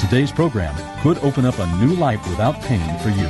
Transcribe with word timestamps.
Today's 0.00 0.32
program 0.32 0.74
could 1.02 1.18
open 1.18 1.44
up 1.44 1.58
a 1.58 1.66
new 1.76 1.94
life 1.94 2.26
without 2.26 2.58
pain 2.62 2.98
for 3.00 3.10
you. 3.10 3.26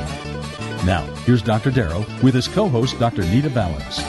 Now, 0.85 1.03
here's 1.25 1.41
Dr. 1.41 1.69
Darrow 1.69 2.05
with 2.23 2.33
his 2.33 2.47
co 2.47 2.69
host, 2.69 2.97
Dr. 2.97 3.23
Nita 3.23 3.49
Valens. 3.49 3.99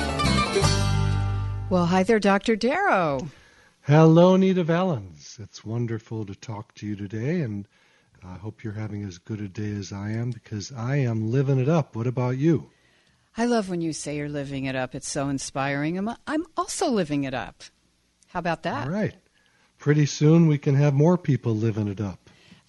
Well, 1.70 1.86
hi 1.86 2.04
there, 2.04 2.20
Dr. 2.20 2.54
Darrow. 2.54 3.26
Hello, 3.82 4.36
Nita 4.36 4.62
Valens. 4.62 5.38
It's 5.42 5.64
wonderful 5.64 6.24
to 6.24 6.36
talk 6.36 6.72
to 6.76 6.86
you 6.86 6.94
today, 6.94 7.40
and 7.40 7.66
I 8.24 8.34
hope 8.34 8.62
you're 8.62 8.74
having 8.74 9.02
as 9.02 9.18
good 9.18 9.40
a 9.40 9.48
day 9.48 9.72
as 9.72 9.92
I 9.92 10.10
am 10.10 10.30
because 10.30 10.70
I 10.70 10.98
am 10.98 11.32
living 11.32 11.58
it 11.58 11.68
up. 11.68 11.96
What 11.96 12.06
about 12.06 12.38
you? 12.38 12.70
I 13.36 13.44
love 13.44 13.70
when 13.70 13.80
you 13.80 13.92
say 13.92 14.16
you're 14.16 14.28
living 14.28 14.66
it 14.66 14.76
up. 14.76 14.94
It's 14.94 15.10
so 15.10 15.28
inspiring. 15.28 15.98
I'm, 15.98 16.10
I'm 16.28 16.46
also 16.56 16.88
living 16.88 17.24
it 17.24 17.34
up. 17.34 17.64
How 18.28 18.38
about 18.38 18.62
that? 18.62 18.86
All 18.86 18.92
right. 18.92 19.14
Pretty 19.78 20.06
soon 20.06 20.46
we 20.46 20.58
can 20.58 20.76
have 20.76 20.94
more 20.94 21.18
people 21.18 21.56
living 21.56 21.88
it 21.88 22.00
up. 22.00 22.21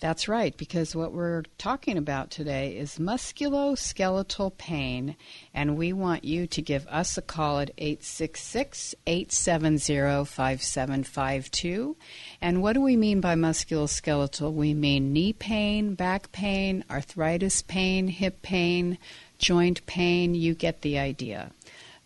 That's 0.04 0.28
right, 0.28 0.56
because 0.58 0.98
what 0.98 1.14
we're 1.14 1.44
talking 1.58 1.98
about 1.98 2.30
today 2.30 2.76
is 2.76 2.98
musculoskeletal 2.98 4.58
pain, 4.58 5.16
and 5.54 5.78
we 5.78 5.94
want 5.94 6.26
you 6.26 6.46
to 6.46 6.62
give 6.62 6.86
us 6.88 7.18
a 7.18 7.22
call 7.22 7.60
at 7.60 7.72
866 7.78 8.96
870 9.08 10.26
5752. 10.26 11.96
And 12.42 12.62
what 12.62 12.74
do 12.74 12.82
we 12.82 12.98
mean 12.98 13.22
by 13.22 13.36
musculoskeletal? 13.36 14.52
We 14.52 14.74
mean 14.74 15.14
knee 15.14 15.32
pain, 15.32 15.96
back 15.96 16.34
pain, 16.34 16.84
arthritis 16.92 17.62
pain, 17.62 18.10
hip 18.10 18.42
pain, 18.42 18.98
joint 19.38 19.86
pain. 19.86 20.36
You 20.36 20.54
get 20.54 20.82
the 20.82 21.00
idea. 21.00 21.54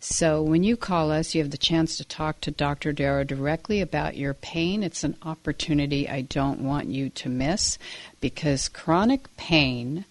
So 0.00 0.42
when 0.42 0.62
you 0.62 0.76
call 0.76 1.10
us, 1.10 1.34
you 1.34 1.42
have 1.42 1.50
the 1.50 1.58
chance 1.58 1.96
to 1.96 2.04
talk 2.04 2.40
to 2.42 2.52
Dr. 2.52 2.92
Darrow 2.92 3.24
directly 3.24 3.80
about 3.80 4.16
your 4.16 4.32
pain. 4.32 4.84
It's 4.84 5.02
an 5.02 5.16
opportunity 5.22 6.08
I 6.08 6.20
don't 6.20 6.60
want 6.60 6.86
you 6.86 7.10
to 7.10 7.28
miss 7.28 7.78
because 8.20 8.68
chronic 8.68 9.36
pain 9.36 10.04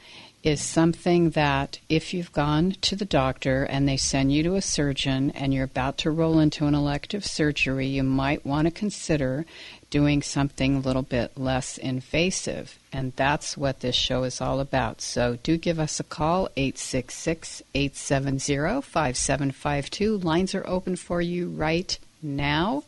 is 0.43 0.61
something 0.61 1.31
that 1.31 1.79
if 1.89 2.13
you've 2.13 2.31
gone 2.31 2.71
to 2.81 2.95
the 2.95 3.05
doctor 3.05 3.63
and 3.63 3.87
they 3.87 3.97
send 3.97 4.31
you 4.31 4.43
to 4.43 4.55
a 4.55 4.61
surgeon 4.61 5.31
and 5.31 5.53
you're 5.53 5.63
about 5.63 5.97
to 5.97 6.11
roll 6.11 6.39
into 6.39 6.65
an 6.65 6.75
elective 6.75 7.25
surgery, 7.25 7.87
you 7.87 8.03
might 8.03 8.45
want 8.45 8.65
to 8.65 8.71
consider 8.71 9.45
doing 9.89 10.21
something 10.21 10.75
a 10.75 10.79
little 10.79 11.01
bit 11.01 11.37
less 11.37 11.77
invasive. 11.77 12.77
And 12.91 13.13
that's 13.15 13.57
what 13.57 13.79
this 13.79 13.95
show 13.95 14.23
is 14.23 14.41
all 14.41 14.59
about. 14.59 15.01
So 15.01 15.37
do 15.43 15.57
give 15.57 15.79
us 15.79 15.99
a 15.99 16.03
call, 16.03 16.49
866 16.57 17.63
870 17.73 18.81
5752. 18.81 20.17
Lines 20.17 20.53
are 20.55 20.67
open 20.67 20.95
for 20.95 21.21
you 21.21 21.49
right 21.49 21.97
now. 22.21 22.83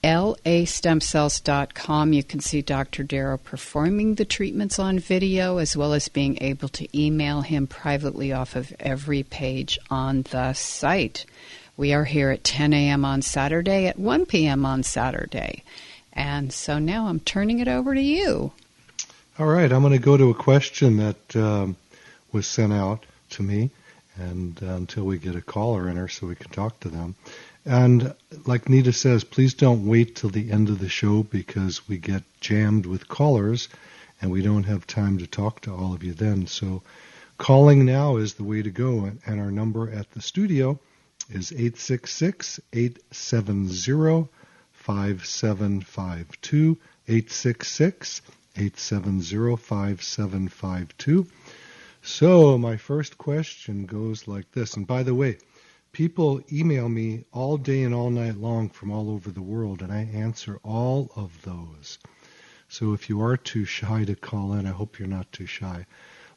lastemcells.com. 0.04 2.12
You 2.12 2.22
can 2.22 2.40
see 2.40 2.62
Dr. 2.62 3.02
Darrow 3.02 3.38
performing 3.38 4.14
the 4.14 4.24
treatments 4.24 4.78
on 4.78 5.00
video 5.00 5.58
as 5.58 5.76
well 5.76 5.92
as 5.92 6.08
being 6.08 6.38
able 6.40 6.68
to 6.68 6.98
email 6.98 7.40
him 7.40 7.66
privately 7.66 8.32
off 8.32 8.54
of 8.54 8.72
every 8.78 9.24
page 9.24 9.78
on 9.90 10.22
the 10.30 10.52
site. 10.52 11.26
We 11.76 11.92
are 11.92 12.04
here 12.04 12.30
at 12.30 12.44
10 12.44 12.72
a.m. 12.72 13.04
on 13.04 13.22
Saturday, 13.22 13.86
at 13.86 13.98
1 13.98 14.26
p.m. 14.26 14.64
on 14.64 14.82
Saturday. 14.82 15.62
And 16.16 16.50
so 16.50 16.78
now 16.78 17.06
I'm 17.06 17.20
turning 17.20 17.58
it 17.58 17.68
over 17.68 17.94
to 17.94 18.00
you. 18.00 18.52
All 19.38 19.46
right, 19.46 19.70
I'm 19.70 19.82
going 19.82 19.92
to 19.92 19.98
go 19.98 20.16
to 20.16 20.30
a 20.30 20.34
question 20.34 20.96
that 20.96 21.36
um, 21.36 21.76
was 22.32 22.46
sent 22.46 22.72
out 22.72 23.04
to 23.30 23.42
me, 23.42 23.70
and 24.16 24.58
uh, 24.62 24.76
until 24.76 25.04
we 25.04 25.18
get 25.18 25.36
a 25.36 25.42
caller 25.42 25.90
in 25.90 25.96
her 25.96 26.08
so 26.08 26.26
we 26.26 26.34
can 26.34 26.50
talk 26.50 26.80
to 26.80 26.88
them. 26.88 27.14
And 27.66 28.14
like 28.46 28.70
Nita 28.70 28.92
says, 28.92 29.24
please 29.24 29.52
don't 29.52 29.86
wait 29.86 30.16
till 30.16 30.30
the 30.30 30.50
end 30.50 30.70
of 30.70 30.78
the 30.78 30.88
show 30.88 31.22
because 31.22 31.86
we 31.86 31.98
get 31.98 32.22
jammed 32.40 32.86
with 32.86 33.08
callers 33.08 33.68
and 34.22 34.30
we 34.30 34.40
don't 34.40 34.62
have 34.64 34.86
time 34.86 35.18
to 35.18 35.26
talk 35.26 35.60
to 35.62 35.74
all 35.74 35.92
of 35.92 36.02
you 36.02 36.14
then. 36.14 36.46
So 36.46 36.82
calling 37.36 37.84
now 37.84 38.16
is 38.16 38.34
the 38.34 38.44
way 38.44 38.62
to 38.62 38.70
go. 38.70 39.10
And 39.26 39.40
our 39.40 39.50
number 39.50 39.90
at 39.90 40.12
the 40.12 40.22
studio 40.22 40.78
is 41.28 41.52
866 41.52 42.60
870 42.72 44.28
5752. 44.86 46.78
866 47.08 48.22
870 48.54 49.56
5752. 49.56 51.26
So 52.02 52.56
my 52.56 52.76
first 52.76 53.18
question 53.18 53.86
goes 53.86 54.28
like 54.28 54.52
this. 54.52 54.74
And 54.74 54.86
by 54.86 55.02
the 55.02 55.14
way, 55.14 55.38
people 55.90 56.40
email 56.52 56.88
me 56.88 57.24
all 57.32 57.56
day 57.56 57.82
and 57.82 57.92
all 57.92 58.10
night 58.10 58.36
long 58.36 58.68
from 58.68 58.92
all 58.92 59.10
over 59.10 59.32
the 59.32 59.42
world, 59.42 59.82
and 59.82 59.92
I 59.92 60.08
answer 60.14 60.60
all 60.62 61.10
of 61.16 61.42
those. 61.42 61.98
So 62.68 62.92
if 62.92 63.08
you 63.08 63.20
are 63.22 63.36
too 63.36 63.64
shy 63.64 64.04
to 64.04 64.14
call 64.14 64.52
in, 64.52 64.66
I 64.66 64.70
hope 64.70 65.00
you're 65.00 65.08
not 65.08 65.32
too 65.32 65.46
shy. 65.46 65.86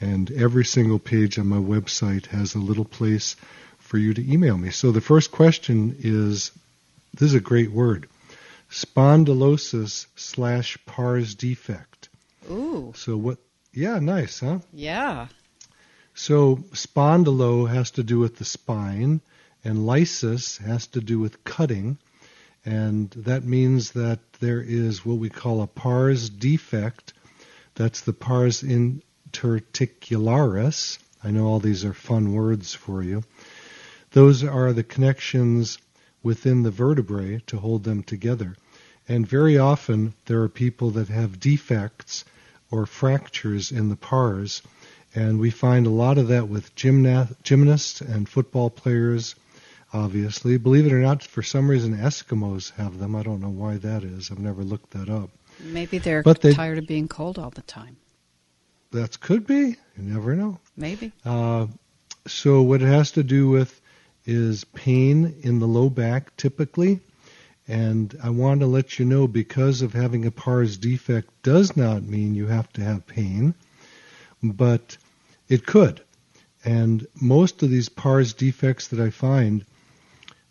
And 0.00 0.30
every 0.32 0.64
single 0.64 0.98
page 0.98 1.38
on 1.38 1.46
my 1.46 1.58
website 1.58 2.26
has 2.26 2.54
a 2.54 2.58
little 2.58 2.84
place 2.84 3.36
for 3.78 3.98
you 3.98 4.14
to 4.14 4.32
email 4.32 4.56
me. 4.56 4.70
So 4.70 4.92
the 4.92 5.00
first 5.00 5.30
question 5.30 5.96
is 5.98 6.52
this 7.12 7.28
is 7.28 7.34
a 7.34 7.40
great 7.40 7.70
word. 7.70 8.08
Spondylosis 8.70 10.06
slash 10.16 10.78
pars 10.86 11.34
defect. 11.34 12.08
Ooh. 12.50 12.92
So 12.96 13.16
what? 13.16 13.38
Yeah, 13.72 13.98
nice, 13.98 14.40
huh? 14.40 14.60
Yeah. 14.72 15.28
So 16.14 16.56
spondylo 16.72 17.68
has 17.68 17.90
to 17.92 18.02
do 18.02 18.18
with 18.18 18.36
the 18.36 18.44
spine, 18.44 19.20
and 19.64 19.86
lysis 19.86 20.58
has 20.58 20.86
to 20.88 21.00
do 21.00 21.18
with 21.18 21.44
cutting, 21.44 21.98
and 22.64 23.10
that 23.10 23.44
means 23.44 23.92
that 23.92 24.18
there 24.40 24.60
is 24.60 25.04
what 25.04 25.18
we 25.18 25.30
call 25.30 25.62
a 25.62 25.66
pars 25.66 26.30
defect. 26.30 27.12
That's 27.74 28.02
the 28.02 28.12
pars 28.12 28.62
interarticularis. 28.62 30.98
I 31.22 31.30
know 31.30 31.46
all 31.46 31.60
these 31.60 31.84
are 31.84 31.94
fun 31.94 32.32
words 32.32 32.74
for 32.74 33.02
you. 33.02 33.22
Those 34.12 34.42
are 34.42 34.72
the 34.72 34.82
connections 34.82 35.78
within 36.22 36.62
the 36.62 36.70
vertebrae 36.70 37.42
to 37.46 37.58
hold 37.58 37.84
them 37.84 38.02
together. 38.02 38.56
And 39.08 39.26
very 39.26 39.58
often 39.58 40.14
there 40.26 40.42
are 40.42 40.48
people 40.48 40.90
that 40.92 41.08
have 41.08 41.40
defects 41.40 42.24
or 42.70 42.86
fractures 42.86 43.72
in 43.72 43.88
the 43.88 43.96
pars. 43.96 44.62
And 45.14 45.40
we 45.40 45.50
find 45.50 45.86
a 45.86 45.90
lot 45.90 46.18
of 46.18 46.28
that 46.28 46.48
with 46.48 46.74
gymna- 46.76 47.34
gymnasts 47.42 48.00
and 48.00 48.28
football 48.28 48.70
players, 48.70 49.34
obviously. 49.92 50.56
Believe 50.58 50.86
it 50.86 50.92
or 50.92 51.00
not, 51.00 51.22
for 51.22 51.42
some 51.42 51.68
reason, 51.70 51.96
Eskimos 51.96 52.72
have 52.76 52.98
them. 52.98 53.14
I 53.16 53.22
don't 53.22 53.40
know 53.40 53.48
why 53.50 53.76
that 53.78 54.04
is. 54.04 54.30
I've 54.30 54.38
never 54.38 54.62
looked 54.62 54.90
that 54.92 55.08
up. 55.08 55.30
Maybe 55.60 55.98
they're 55.98 56.22
But 56.22 56.40
they- 56.40 56.54
tired 56.54 56.78
of 56.78 56.86
being 56.86 57.08
cold 57.08 57.38
all 57.38 57.50
the 57.50 57.62
time. 57.62 57.96
That 58.92 59.20
could 59.20 59.46
be. 59.46 59.76
You 59.96 60.02
never 60.02 60.34
know. 60.34 60.58
Maybe. 60.76 61.12
Uh, 61.24 61.66
so 62.26 62.62
what 62.62 62.82
it 62.82 62.86
has 62.86 63.12
to 63.12 63.22
do 63.22 63.48
with 63.48 63.80
is 64.26 64.64
pain 64.64 65.34
in 65.42 65.58
the 65.58 65.66
low 65.68 65.88
back 65.88 66.36
typically. 66.36 67.00
And 67.68 68.16
I 68.22 68.30
want 68.30 68.60
to 68.60 68.66
let 68.66 68.98
you 68.98 69.04
know 69.04 69.28
because 69.28 69.80
of 69.82 69.92
having 69.92 70.24
a 70.26 70.30
pars 70.32 70.76
defect 70.76 71.30
does 71.44 71.76
not 71.76 72.02
mean 72.02 72.34
you 72.34 72.46
have 72.48 72.72
to 72.72 72.82
have 72.82 73.06
pain, 73.06 73.54
but 74.42 74.96
it 75.48 75.66
could. 75.66 76.00
And 76.64 77.06
most 77.20 77.62
of 77.62 77.70
these 77.70 77.88
pars 77.88 78.32
defects 78.32 78.88
that 78.88 78.98
I 79.00 79.10
find, 79.10 79.64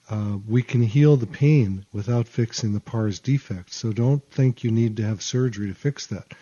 uh, 0.10 0.38
we 0.48 0.64
can 0.64 0.82
heal 0.82 1.16
the 1.18 1.28
pain 1.28 1.86
without 1.92 2.28
fixing 2.28 2.74
the 2.74 2.80
pars 2.80 3.20
defect. 3.20 3.72
So 3.72 3.92
don't 3.94 4.24
think 4.32 4.64
you 4.64 4.72
need 4.72 4.98
to 4.98 5.04
have 5.04 5.22
surgery 5.22 5.68
to 5.68 5.76
fix 5.76 6.08
that. 6.08 6.34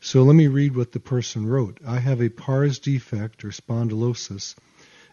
So 0.00 0.22
let 0.22 0.34
me 0.34 0.46
read 0.46 0.76
what 0.76 0.92
the 0.92 1.00
person 1.00 1.46
wrote. 1.46 1.78
I 1.86 1.98
have 1.98 2.22
a 2.22 2.28
pars 2.28 2.78
defect 2.78 3.44
or 3.44 3.48
spondylosis. 3.48 4.54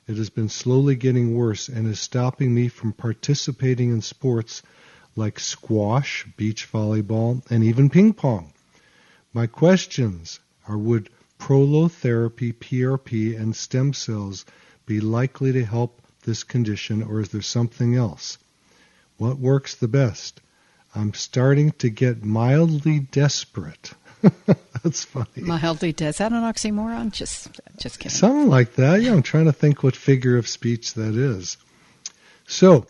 It 0.07 0.15
has 0.15 0.29
been 0.29 0.47
slowly 0.47 0.95
getting 0.95 1.35
worse 1.35 1.67
and 1.67 1.87
is 1.87 1.99
stopping 1.99 2.53
me 2.53 2.69
from 2.69 2.93
participating 2.93 3.91
in 3.91 4.01
sports 4.01 4.61
like 5.15 5.39
squash, 5.39 6.25
beach 6.37 6.71
volleyball, 6.71 7.41
and 7.49 7.63
even 7.63 7.89
ping 7.89 8.13
pong. 8.13 8.53
My 9.33 9.47
questions 9.47 10.39
are 10.67 10.77
would 10.77 11.09
prolotherapy, 11.39 12.53
PRP, 12.53 13.37
and 13.37 13.55
stem 13.55 13.93
cells 13.93 14.45
be 14.85 14.99
likely 15.01 15.51
to 15.51 15.65
help 15.65 16.01
this 16.27 16.43
condition 16.43 17.01
or 17.01 17.21
is 17.21 17.29
there 17.29 17.41
something 17.41 17.95
else? 17.95 18.37
What 19.17 19.39
works 19.39 19.73
the 19.73 19.87
best? 19.87 20.41
I'm 20.93 21.13
starting 21.13 21.71
to 21.79 21.89
get 21.89 22.23
mildly 22.23 22.99
desperate. 22.99 23.93
That's 24.83 25.05
funny. 25.05 25.27
Mildly 25.37 25.93
dead. 25.93 26.09
Is 26.09 26.17
that 26.17 26.31
an 26.31 26.43
oxymoron? 26.43 27.11
Just, 27.11 27.59
just 27.77 27.99
kidding. 27.99 28.15
Something 28.15 28.49
like 28.49 28.75
that. 28.75 29.01
Yeah, 29.01 29.13
I'm 29.13 29.23
trying 29.23 29.45
to 29.45 29.53
think 29.53 29.81
what 29.81 29.95
figure 29.95 30.37
of 30.37 30.47
speech 30.47 30.93
that 30.95 31.15
is. 31.15 31.57
So, 32.45 32.85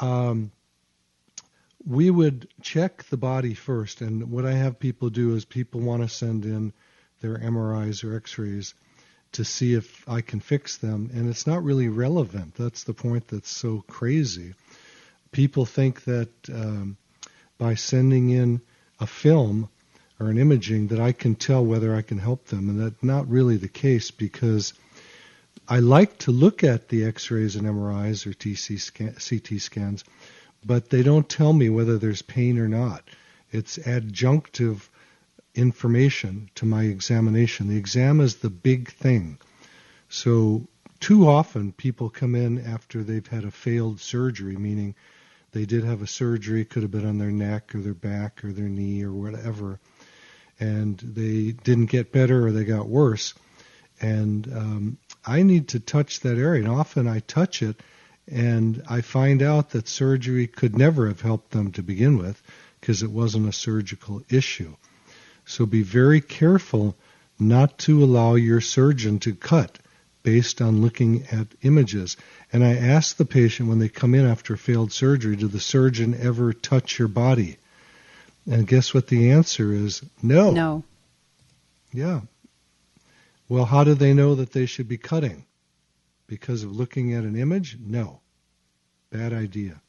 um, 0.00 0.50
we 1.84 2.10
would 2.10 2.48
check 2.62 3.04
the 3.04 3.16
body 3.16 3.54
first, 3.54 4.00
and 4.00 4.30
what 4.30 4.46
I 4.46 4.52
have 4.52 4.78
people 4.78 5.10
do 5.10 5.34
is 5.34 5.44
people 5.44 5.80
want 5.80 6.02
to 6.02 6.08
send 6.08 6.44
in 6.44 6.72
their 7.20 7.38
MRIs 7.38 8.04
or 8.04 8.16
X-rays 8.16 8.74
to 9.32 9.44
see 9.44 9.74
if 9.74 10.08
I 10.08 10.20
can 10.20 10.40
fix 10.40 10.76
them, 10.76 11.10
and 11.12 11.28
it's 11.28 11.46
not 11.46 11.64
really 11.64 11.88
relevant. 11.88 12.54
That's 12.54 12.84
the 12.84 12.94
point 12.94 13.28
that's 13.28 13.50
so 13.50 13.82
crazy. 13.88 14.54
People 15.30 15.64
think 15.64 16.04
that 16.04 16.30
um, 16.52 16.96
by 17.58 17.74
sending 17.74 18.30
in 18.30 18.60
a 19.00 19.06
film 19.06 19.68
or 20.20 20.28
an 20.28 20.38
imaging 20.38 20.88
that 20.88 21.00
I 21.00 21.12
can 21.12 21.34
tell 21.34 21.64
whether 21.64 21.94
I 21.94 22.02
can 22.02 22.18
help 22.18 22.46
them, 22.46 22.68
and 22.68 22.80
that's 22.80 23.02
not 23.02 23.28
really 23.28 23.56
the 23.56 23.68
case 23.68 24.10
because 24.10 24.74
I 25.68 25.78
like 25.78 26.18
to 26.18 26.30
look 26.30 26.62
at 26.62 26.88
the 26.88 27.04
X-rays 27.04 27.56
and 27.56 27.66
MRIs 27.66 28.26
or 28.26 28.34
TC 28.34 28.80
scan, 28.80 29.14
CT 29.14 29.60
scans, 29.60 30.04
but 30.64 30.90
they 30.90 31.02
don't 31.02 31.28
tell 31.28 31.52
me 31.52 31.70
whether 31.70 31.98
there's 31.98 32.22
pain 32.22 32.58
or 32.58 32.68
not. 32.68 33.02
It's 33.50 33.78
adjunctive 33.78 34.88
information 35.54 36.50
to 36.54 36.66
my 36.66 36.84
examination. 36.84 37.68
The 37.68 37.76
exam 37.76 38.20
is 38.20 38.36
the 38.36 38.50
big 38.50 38.90
thing. 38.92 39.38
So 40.08 40.66
too 41.00 41.28
often 41.28 41.72
people 41.72 42.10
come 42.10 42.34
in 42.34 42.64
after 42.64 43.02
they've 43.02 43.26
had 43.26 43.44
a 43.44 43.50
failed 43.50 44.00
surgery, 44.00 44.56
meaning 44.56 44.94
they 45.52 45.66
did 45.66 45.84
have 45.84 46.00
a 46.00 46.06
surgery, 46.06 46.64
could 46.64 46.82
have 46.82 46.90
been 46.90 47.06
on 47.06 47.18
their 47.18 47.30
neck 47.30 47.74
or 47.74 47.80
their 47.80 47.94
back 47.94 48.44
or 48.44 48.52
their 48.52 48.68
knee 48.68 49.02
or 49.02 49.12
whatever, 49.12 49.80
and 50.58 50.98
they 50.98 51.52
didn't 51.52 51.86
get 51.86 52.12
better 52.12 52.46
or 52.46 52.52
they 52.52 52.64
got 52.64 52.88
worse. 52.88 53.34
And 54.00 54.50
um, 54.54 54.98
I 55.24 55.42
need 55.42 55.68
to 55.68 55.80
touch 55.80 56.20
that 56.20 56.38
area, 56.38 56.62
and 56.62 56.70
often 56.70 57.06
I 57.06 57.20
touch 57.20 57.62
it, 57.62 57.80
and 58.26 58.82
I 58.88 59.00
find 59.02 59.42
out 59.42 59.70
that 59.70 59.88
surgery 59.88 60.46
could 60.46 60.78
never 60.78 61.08
have 61.08 61.20
helped 61.20 61.50
them 61.50 61.72
to 61.72 61.82
begin 61.82 62.16
with 62.16 62.40
because 62.80 63.02
it 63.02 63.10
wasn't 63.10 63.48
a 63.48 63.52
surgical 63.52 64.22
issue. 64.28 64.74
So 65.44 65.66
be 65.66 65.82
very 65.82 66.20
careful 66.20 66.96
not 67.38 67.78
to 67.78 68.02
allow 68.02 68.34
your 68.34 68.60
surgeon 68.60 69.18
to 69.20 69.34
cut 69.34 69.78
based 70.22 70.62
on 70.62 70.80
looking 70.80 71.26
at 71.32 71.48
images. 71.62 72.16
And 72.52 72.64
I 72.64 72.76
ask 72.76 73.16
the 73.16 73.24
patient 73.24 73.68
when 73.68 73.78
they 73.78 73.88
come 73.88 74.14
in 74.14 74.24
after 74.24 74.56
failed 74.56 74.92
surgery, 74.92 75.36
did 75.36 75.52
the 75.52 75.60
surgeon 75.60 76.14
ever 76.14 76.52
touch 76.52 76.98
your 76.98 77.08
body? 77.08 77.56
And 78.50 78.66
guess 78.66 78.94
what 78.94 79.08
the 79.08 79.30
answer 79.30 79.72
is? 79.72 80.02
No. 80.22 80.50
No. 80.50 80.84
Yeah. 81.92 82.20
Well, 83.48 83.64
how 83.64 83.84
do 83.84 83.94
they 83.94 84.14
know 84.14 84.36
that 84.36 84.52
they 84.52 84.66
should 84.66 84.88
be 84.88 84.98
cutting? 84.98 85.44
Because 86.26 86.62
of 86.62 86.74
looking 86.74 87.12
at 87.14 87.24
an 87.24 87.36
image? 87.36 87.76
No. 87.80 88.20
Bad 89.10 89.32
idea. 89.32 89.80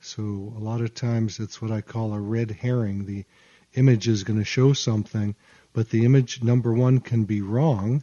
So 0.00 0.22
a 0.22 0.60
lot 0.60 0.80
of 0.80 0.94
times 0.94 1.38
it's 1.38 1.60
what 1.60 1.70
I 1.70 1.82
call 1.82 2.12
a 2.12 2.20
red 2.20 2.50
herring. 2.50 3.04
The 3.04 3.24
image 3.74 4.08
is 4.08 4.24
going 4.24 4.38
to 4.38 4.44
show 4.44 4.72
something, 4.72 5.34
but 5.72 5.90
the 5.90 6.04
image 6.04 6.42
number 6.42 6.72
one 6.72 7.00
can 7.00 7.24
be 7.24 7.40
wrong 7.40 8.02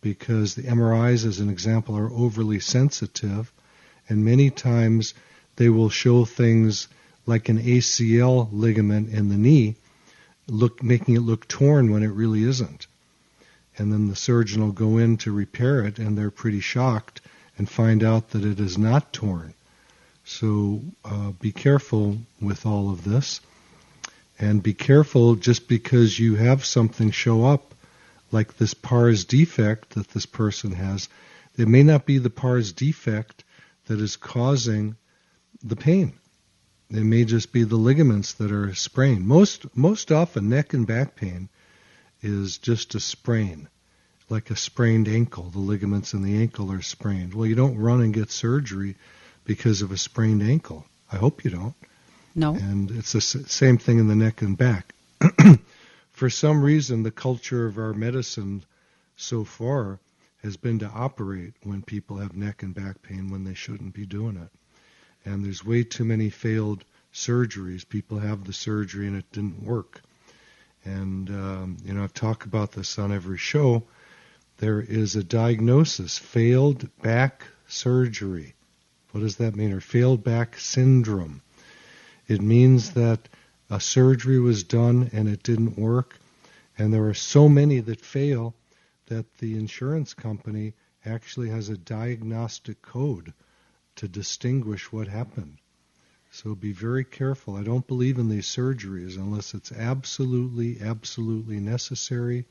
because 0.00 0.54
the 0.54 0.62
MRIs, 0.62 1.26
as 1.26 1.40
an 1.40 1.50
example, 1.50 1.96
are 1.96 2.10
overly 2.12 2.60
sensitive, 2.60 3.52
and 4.08 4.24
many 4.24 4.50
times 4.50 5.14
they 5.56 5.68
will 5.68 5.90
show 5.90 6.24
things 6.24 6.88
like 7.26 7.48
an 7.48 7.58
ACL 7.60 8.48
ligament 8.52 9.10
in 9.10 9.28
the 9.28 9.36
knee, 9.36 9.74
look 10.46 10.82
making 10.82 11.16
it 11.16 11.20
look 11.20 11.46
torn 11.48 11.90
when 11.90 12.02
it 12.02 12.08
really 12.08 12.42
isn't. 12.42 12.86
And 13.76 13.92
then 13.92 14.08
the 14.08 14.16
surgeon 14.16 14.62
will 14.62 14.72
go 14.72 14.98
in 14.98 15.16
to 15.18 15.32
repair 15.32 15.84
it, 15.84 15.98
and 15.98 16.16
they're 16.16 16.30
pretty 16.30 16.60
shocked 16.60 17.20
and 17.58 17.68
find 17.68 18.02
out 18.02 18.30
that 18.30 18.44
it 18.44 18.60
is 18.60 18.78
not 18.78 19.12
torn. 19.12 19.52
So 20.24 20.82
uh, 21.04 21.30
be 21.32 21.52
careful 21.52 22.18
with 22.40 22.64
all 22.64 22.90
of 22.90 23.04
this. 23.04 23.40
And 24.38 24.62
be 24.62 24.74
careful 24.74 25.34
just 25.34 25.66
because 25.68 26.18
you 26.18 26.36
have 26.36 26.64
something 26.64 27.10
show 27.10 27.44
up, 27.44 27.74
like 28.30 28.56
this 28.56 28.74
pars 28.74 29.24
defect 29.24 29.90
that 29.90 30.08
this 30.08 30.26
person 30.26 30.72
has. 30.72 31.08
It 31.56 31.66
may 31.66 31.82
not 31.82 32.06
be 32.06 32.18
the 32.18 32.30
pars 32.30 32.72
defect 32.72 33.42
that 33.86 34.00
is 34.00 34.16
causing 34.16 34.96
the 35.62 35.76
pain. 35.76 36.12
It 36.90 37.04
may 37.04 37.24
just 37.24 37.52
be 37.52 37.64
the 37.64 37.76
ligaments 37.76 38.32
that 38.34 38.52
are 38.52 38.74
sprained. 38.74 39.26
Most 39.26 39.76
most 39.76 40.12
often, 40.12 40.48
neck 40.48 40.72
and 40.72 40.86
back 40.86 41.16
pain 41.16 41.48
is 42.22 42.58
just 42.58 42.94
a 42.94 43.00
sprain, 43.00 43.68
like 44.28 44.50
a 44.50 44.56
sprained 44.56 45.08
ankle. 45.08 45.50
The 45.50 45.58
ligaments 45.58 46.14
in 46.14 46.22
the 46.22 46.36
ankle 46.36 46.72
are 46.72 46.80
sprained. 46.80 47.34
Well, 47.34 47.46
you 47.46 47.54
don't 47.54 47.76
run 47.76 48.00
and 48.00 48.14
get 48.14 48.30
surgery 48.30 48.96
because 49.44 49.82
of 49.82 49.92
a 49.92 49.98
sprained 49.98 50.42
ankle. 50.42 50.86
I 51.12 51.16
hope 51.16 51.44
you 51.44 51.50
don't. 51.50 51.74
No. 52.38 52.54
And 52.54 52.90
it's 52.92 53.12
the 53.12 53.20
same 53.20 53.78
thing 53.78 53.98
in 53.98 54.06
the 54.06 54.14
neck 54.14 54.42
and 54.42 54.56
back. 54.56 54.94
For 56.12 56.30
some 56.30 56.62
reason, 56.62 57.02
the 57.02 57.10
culture 57.10 57.66
of 57.66 57.78
our 57.78 57.92
medicine 57.92 58.64
so 59.16 59.42
far 59.42 59.98
has 60.44 60.56
been 60.56 60.78
to 60.78 60.86
operate 60.86 61.54
when 61.64 61.82
people 61.82 62.18
have 62.18 62.36
neck 62.36 62.62
and 62.62 62.72
back 62.72 63.02
pain 63.02 63.28
when 63.30 63.42
they 63.42 63.54
shouldn't 63.54 63.92
be 63.92 64.06
doing 64.06 64.36
it. 64.36 64.50
And 65.24 65.44
there's 65.44 65.64
way 65.64 65.82
too 65.82 66.04
many 66.04 66.30
failed 66.30 66.84
surgeries. 67.12 67.88
People 67.88 68.20
have 68.20 68.44
the 68.44 68.52
surgery 68.52 69.08
and 69.08 69.16
it 69.16 69.30
didn't 69.32 69.64
work. 69.64 70.00
And, 70.84 71.28
um, 71.30 71.76
you 71.84 71.92
know, 71.92 72.04
I've 72.04 72.14
talked 72.14 72.46
about 72.46 72.70
this 72.70 73.00
on 73.00 73.12
every 73.12 73.38
show. 73.38 73.82
There 74.58 74.80
is 74.80 75.16
a 75.16 75.24
diagnosis, 75.24 76.18
failed 76.18 76.88
back 77.02 77.42
surgery. 77.66 78.54
What 79.10 79.22
does 79.22 79.36
that 79.36 79.56
mean? 79.56 79.72
Or 79.72 79.80
failed 79.80 80.22
back 80.22 80.56
syndrome. 80.56 81.42
It 82.28 82.42
means 82.42 82.90
that 82.92 83.28
a 83.70 83.80
surgery 83.80 84.38
was 84.38 84.62
done 84.62 85.10
and 85.12 85.28
it 85.28 85.42
didn't 85.42 85.78
work. 85.78 86.18
And 86.76 86.92
there 86.92 87.06
are 87.06 87.14
so 87.14 87.48
many 87.48 87.80
that 87.80 88.00
fail 88.00 88.54
that 89.06 89.38
the 89.38 89.56
insurance 89.56 90.14
company 90.14 90.74
actually 91.04 91.48
has 91.48 91.68
a 91.68 91.78
diagnostic 91.78 92.82
code 92.82 93.32
to 93.96 94.06
distinguish 94.06 94.92
what 94.92 95.08
happened. 95.08 95.56
So 96.30 96.54
be 96.54 96.72
very 96.72 97.04
careful. 97.04 97.56
I 97.56 97.62
don't 97.62 97.86
believe 97.86 98.18
in 98.18 98.28
these 98.28 98.46
surgeries 98.46 99.16
unless 99.16 99.54
it's 99.54 99.72
absolutely, 99.72 100.80
absolutely 100.80 101.58
necessary. 101.58 102.44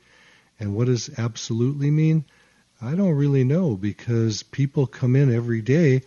And 0.58 0.74
what 0.74 0.86
does 0.86 1.08
absolutely 1.16 1.92
mean? 1.92 2.24
I 2.82 2.94
don't 2.94 3.14
really 3.14 3.44
know 3.44 3.76
because 3.76 4.42
people 4.42 4.86
come 4.86 5.14
in 5.14 5.32
every 5.32 5.62
day 5.62 6.02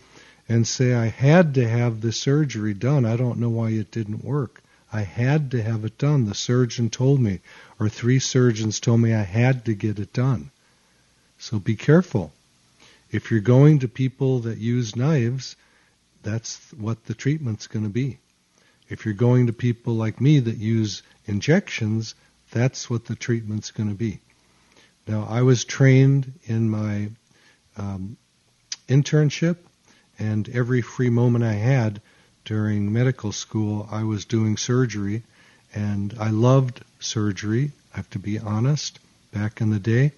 and 0.48 0.66
say, 0.66 0.94
I 0.94 1.06
had 1.06 1.54
to 1.54 1.68
have 1.68 2.00
the 2.00 2.12
surgery 2.12 2.74
done. 2.74 3.04
I 3.04 3.16
don't 3.16 3.38
know 3.38 3.48
why 3.48 3.70
it 3.70 3.90
didn't 3.90 4.24
work. 4.24 4.62
I 4.92 5.02
had 5.02 5.50
to 5.52 5.62
have 5.62 5.84
it 5.84 5.96
done. 5.96 6.26
The 6.26 6.34
surgeon 6.34 6.90
told 6.90 7.20
me, 7.20 7.40
or 7.80 7.88
three 7.88 8.18
surgeons 8.18 8.78
told 8.78 9.00
me 9.00 9.14
I 9.14 9.22
had 9.22 9.64
to 9.64 9.74
get 9.74 9.98
it 9.98 10.12
done. 10.12 10.50
So 11.38 11.58
be 11.58 11.76
careful. 11.76 12.32
If 13.10 13.30
you're 13.30 13.40
going 13.40 13.80
to 13.80 13.88
people 13.88 14.40
that 14.40 14.58
use 14.58 14.96
knives, 14.96 15.56
that's 16.22 16.58
what 16.72 17.04
the 17.06 17.14
treatment's 17.14 17.66
going 17.66 17.84
to 17.84 17.90
be. 17.90 18.18
If 18.88 19.04
you're 19.04 19.14
going 19.14 19.46
to 19.46 19.52
people 19.52 19.94
like 19.94 20.20
me 20.20 20.38
that 20.40 20.56
use 20.56 21.02
injections, 21.26 22.14
that's 22.50 22.90
what 22.90 23.06
the 23.06 23.16
treatment's 23.16 23.70
going 23.70 23.88
to 23.88 23.94
be. 23.94 24.20
Now, 25.06 25.26
I 25.28 25.42
was 25.42 25.64
trained 25.64 26.32
in 26.44 26.70
my 26.70 27.10
um, 27.76 28.16
internship, 28.88 29.56
and 30.22 30.48
every 30.50 30.82
free 30.82 31.10
moment 31.10 31.42
I 31.42 31.54
had 31.54 32.00
during 32.44 32.92
medical 32.92 33.32
school, 33.32 33.88
I 33.90 34.04
was 34.04 34.24
doing 34.24 34.56
surgery, 34.56 35.24
and 35.74 36.14
I 36.18 36.30
loved 36.30 36.80
surgery. 37.00 37.72
I 37.92 37.96
have 37.96 38.10
to 38.10 38.18
be 38.18 38.38
honest. 38.38 39.00
Back 39.32 39.60
in 39.60 39.70
the 39.70 39.80
day, 39.80 40.12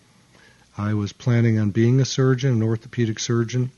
I 0.77 0.95
was 0.95 1.13
planning 1.13 1.59
on 1.59 1.71
being 1.71 2.01
a 2.01 2.05
surgeon, 2.05 2.53
an 2.53 2.63
orthopedic 2.63 3.19
surgeon, 3.19 3.71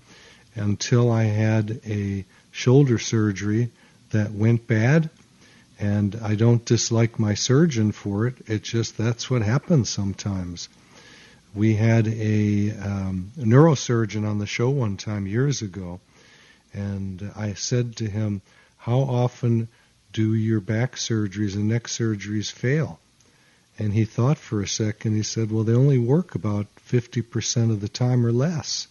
until 0.55 1.13
I 1.13 1.25
had 1.25 1.81
a 1.87 2.25
shoulder 2.51 2.99
surgery 2.99 3.71
that 4.11 4.33
went 4.33 4.67
bad. 4.67 5.11
And 5.79 6.17
I 6.23 6.35
don't 6.35 6.65
dislike 6.65 7.19
my 7.19 7.35
surgeon 7.35 7.93
for 7.93 8.27
it. 8.27 8.35
It's 8.47 8.69
just 8.69 8.97
that's 8.97 9.31
what 9.31 9.43
happens 9.43 9.91
sometimes. 9.91 10.69
We 11.55 11.75
had 11.75 12.09
a, 12.09 12.71
um, 12.73 13.33
neurosurgeon 13.39 14.27
on 14.29 14.39
the 14.39 14.47
show 14.47 14.71
one 14.71 14.97
time 14.97 15.27
years 15.27 15.63
ago, 15.63 16.01
and 16.77 17.33
I 17.35 17.55
said 17.55 17.97
to 17.97 18.09
him, 18.09 18.43
How 18.77 18.99
often 18.99 19.69
do 20.13 20.35
your 20.35 20.61
back 20.61 20.97
surgeries 20.97 21.55
and 21.55 21.69
neck 21.69 21.85
surgeries 21.85 22.53
fail? 22.53 23.01
And 23.79 23.93
he 23.93 24.05
thought 24.05 24.39
for 24.39 24.61
a 24.61 24.69
second. 24.69 25.15
He 25.15 25.23
said, 25.23 25.51
Well, 25.51 25.65
they 25.65 25.73
only 25.73 25.99
work 25.99 26.35
about 26.35 26.67
50% 26.89 27.71
of 27.71 27.81
the 27.81 27.89
time 27.89 28.25
or 28.25 28.33
less. 28.33 28.87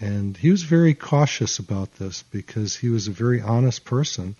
And 0.00 0.36
he 0.36 0.50
was 0.50 0.64
very 0.64 0.94
cautious 0.94 1.58
about 1.58 1.94
this 1.94 2.24
because 2.24 2.76
he 2.76 2.88
was 2.88 3.06
a 3.06 3.12
very 3.12 3.40
honest 3.40 3.84
person. 3.84 4.34